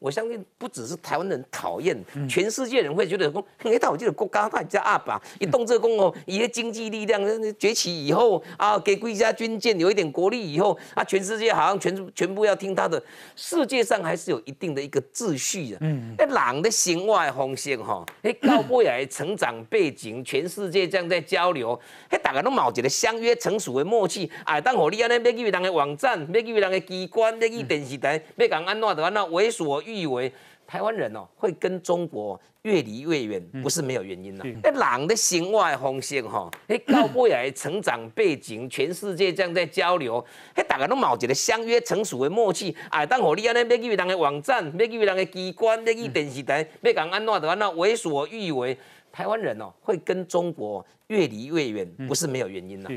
[0.00, 1.94] 我相信不只是台湾人讨厌，
[2.26, 7.22] 全世界人会觉得说，哎，但我记得国家太加阿爸，一动这个功哦，一些经济力量
[7.58, 13.00] 崛起以后啊，给国家军舰有一点国力以后啊，全世界好像全全部要听他的，
[13.36, 15.76] 世界上还是有一定的一个秩序的。
[15.82, 21.78] 嗯，那狼的行外风险哈，哎，高波雅的成长背景，全世界这样在交流，
[22.08, 29.82] 哎，大家都冇一个相约成熟的默契，哎，当好你安尼要去人的网站，要去人的机关，要去电视台，要讲安怎的安怎为所。
[29.92, 30.32] 以为
[30.66, 34.44] 台湾人哦会跟中国越离越远，不是没有原因的。
[34.62, 40.24] 那人的行外风险哈，那高波雅的成长背景，全世界这样在交流，
[40.54, 42.76] 那大家都冇一个相约成熟的默契。
[42.90, 48.76] 哎，当好你安尼要去人的网站，要去人的机关，要去电视台，要讲安怎的安怎为所欲为。
[49.12, 52.88] 台湾人哦会跟中国越离越远，不是没有原因的。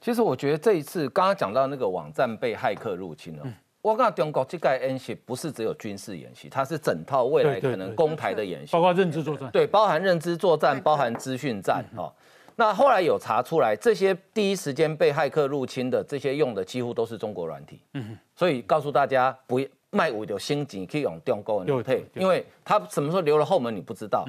[0.00, 3.42] 其实我觉得这一次刚刚讲到那个网站被骇客入侵了。
[3.82, 9.50] 我讲中国这个演习不是只有军事演习，它是整套未来可能攻台的演习，包括认知作战。
[9.50, 11.84] 对，包含认知作战，包含资讯战。
[11.96, 12.10] 哈，
[12.54, 17.80] 那后来有查出来，这些第一时间被骇客入侵的这些用的几乎都是中国软体。
[17.94, 19.60] 嗯所以告诉大家，不
[19.90, 24.24] 卖五有心机可以用中国的配，因为他什么时候留了后门你不知道。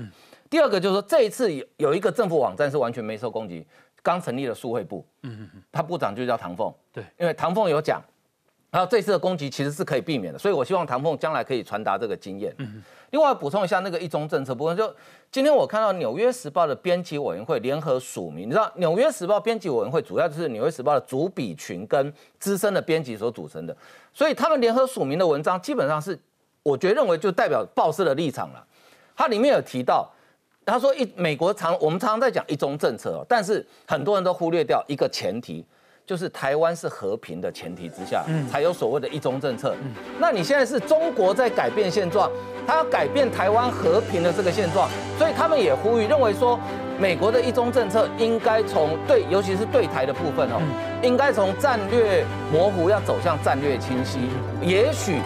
[0.49, 3.64] 第二个就是说，这一次有有一个政府网站是完全没受攻击，
[4.01, 5.06] 刚成立了数会部。
[5.22, 5.64] 嗯嗯嗯。
[5.72, 6.74] 他部长就叫唐凤。
[6.91, 8.01] 对，因为唐凤有讲。
[8.74, 12.51] 然后这次的攻击其实是可以避免的，所以我希望唐凤将来可以传达这个经验。
[13.11, 14.91] 另外补充一下那个一中政策部分，就
[15.32, 23.78] 今天我看到《纽约时报》的编辑委员会联合署名，你知道《纽约时报》编辑委员会主要就是《纽约时报》的主笔群跟资深的编辑所组成的，
[24.11, 26.19] 所以他们联合署名的文章基本上是，
[26.63, 28.67] 我觉得认为就代表报社的立场了。
[29.15, 30.11] 它里面有提到，
[30.65, 35.63] 他说一美国常我们常常在讲一中政策，但是很多人都忽略掉一个前提。
[36.06, 39.74] 就是台湾是和平的前提之下，才有所谓的一中政策。
[40.20, 42.30] 那你现在是中国在改变现状，
[42.68, 46.60] 他要改变台湾和平的这个现状，所以他们也呼吁认为说，
[46.99, 50.62] 美国的一中政策应该从对，尤其是对台的部分哦，
[51.01, 54.20] 应该从战略模糊要走向战略清晰。
[54.62, 55.22] 也许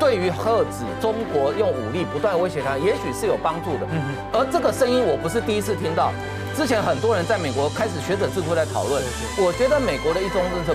[0.00, 3.86] 对于遏止中国用武力不断威胁他，也许是有帮助的。
[4.32, 6.12] 而这个声音我不是第一次听到。
[6.58, 9.00] 之前很多人在美国开始学者智库在讨论，
[9.38, 10.74] 我觉得美国的一中政策